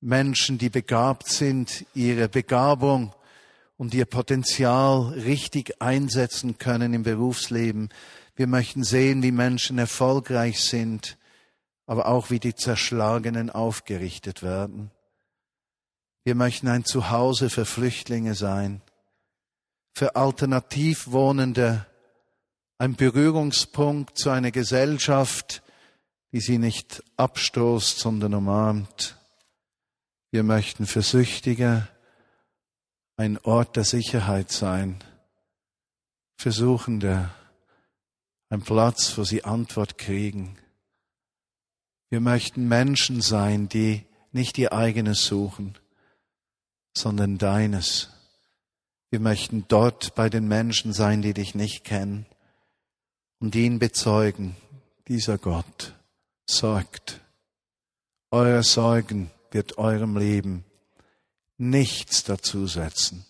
Menschen, 0.00 0.58
die 0.58 0.70
begabt 0.70 1.28
sind, 1.28 1.84
ihre 1.94 2.28
Begabung 2.28 3.12
und 3.76 3.94
ihr 3.94 4.04
Potenzial 4.04 5.08
richtig 5.12 5.80
einsetzen 5.80 6.58
können 6.58 6.94
im 6.94 7.02
Berufsleben. 7.02 7.90
Wir 8.36 8.46
möchten 8.46 8.84
sehen, 8.84 9.22
wie 9.22 9.32
Menschen 9.32 9.78
erfolgreich 9.78 10.60
sind, 10.60 11.18
aber 11.86 12.06
auch 12.06 12.30
wie 12.30 12.38
die 12.38 12.54
Zerschlagenen 12.54 13.50
aufgerichtet 13.50 14.42
werden. 14.42 14.90
Wir 16.24 16.34
möchten 16.34 16.68
ein 16.68 16.84
Zuhause 16.84 17.50
für 17.50 17.64
Flüchtlinge 17.64 18.34
sein, 18.34 18.82
für 19.94 20.14
alternativ 20.14 21.10
Wohnende, 21.10 21.86
ein 22.76 22.94
Berührungspunkt 22.94 24.18
zu 24.18 24.30
einer 24.30 24.52
Gesellschaft, 24.52 25.62
die 26.30 26.40
sie 26.40 26.58
nicht 26.58 27.02
abstoßt, 27.16 27.98
sondern 27.98 28.34
umarmt. 28.34 29.17
Wir 30.30 30.42
möchten 30.42 30.86
für 30.86 31.00
Süchtige 31.00 31.88
ein 33.16 33.38
Ort 33.38 33.76
der 33.76 33.84
Sicherheit 33.84 34.52
sein, 34.52 35.02
für 36.36 36.52
Suchende 36.52 37.30
ein 38.50 38.60
Platz, 38.60 39.16
wo 39.16 39.24
sie 39.24 39.44
Antwort 39.44 39.96
kriegen. 39.96 40.58
Wir 42.10 42.20
möchten 42.20 42.68
Menschen 42.68 43.22
sein, 43.22 43.70
die 43.70 44.04
nicht 44.30 44.58
ihr 44.58 44.74
eigenes 44.74 45.24
suchen, 45.24 45.78
sondern 46.94 47.38
deines. 47.38 48.10
Wir 49.10 49.20
möchten 49.20 49.64
dort 49.68 50.14
bei 50.14 50.28
den 50.28 50.46
Menschen 50.46 50.92
sein, 50.92 51.22
die 51.22 51.32
dich 51.32 51.54
nicht 51.54 51.84
kennen 51.84 52.26
und 53.38 53.54
ihn 53.54 53.78
bezeugen, 53.78 54.56
dieser 55.08 55.38
Gott 55.38 55.94
sorgt. 56.46 57.20
Euer 58.30 58.62
Sorgen 58.62 59.30
wird 59.50 59.78
eurem 59.78 60.16
Leben 60.16 60.64
nichts 61.56 62.24
dazusetzen. 62.24 63.24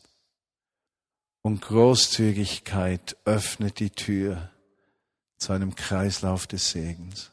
Und 1.43 1.63
Großzügigkeit 1.63 3.17
öffnet 3.25 3.79
die 3.79 3.91
Tür 3.91 4.51
zu 5.39 5.53
einem 5.53 5.75
Kreislauf 5.75 6.47
des 6.47 6.71
Segens. 6.71 7.33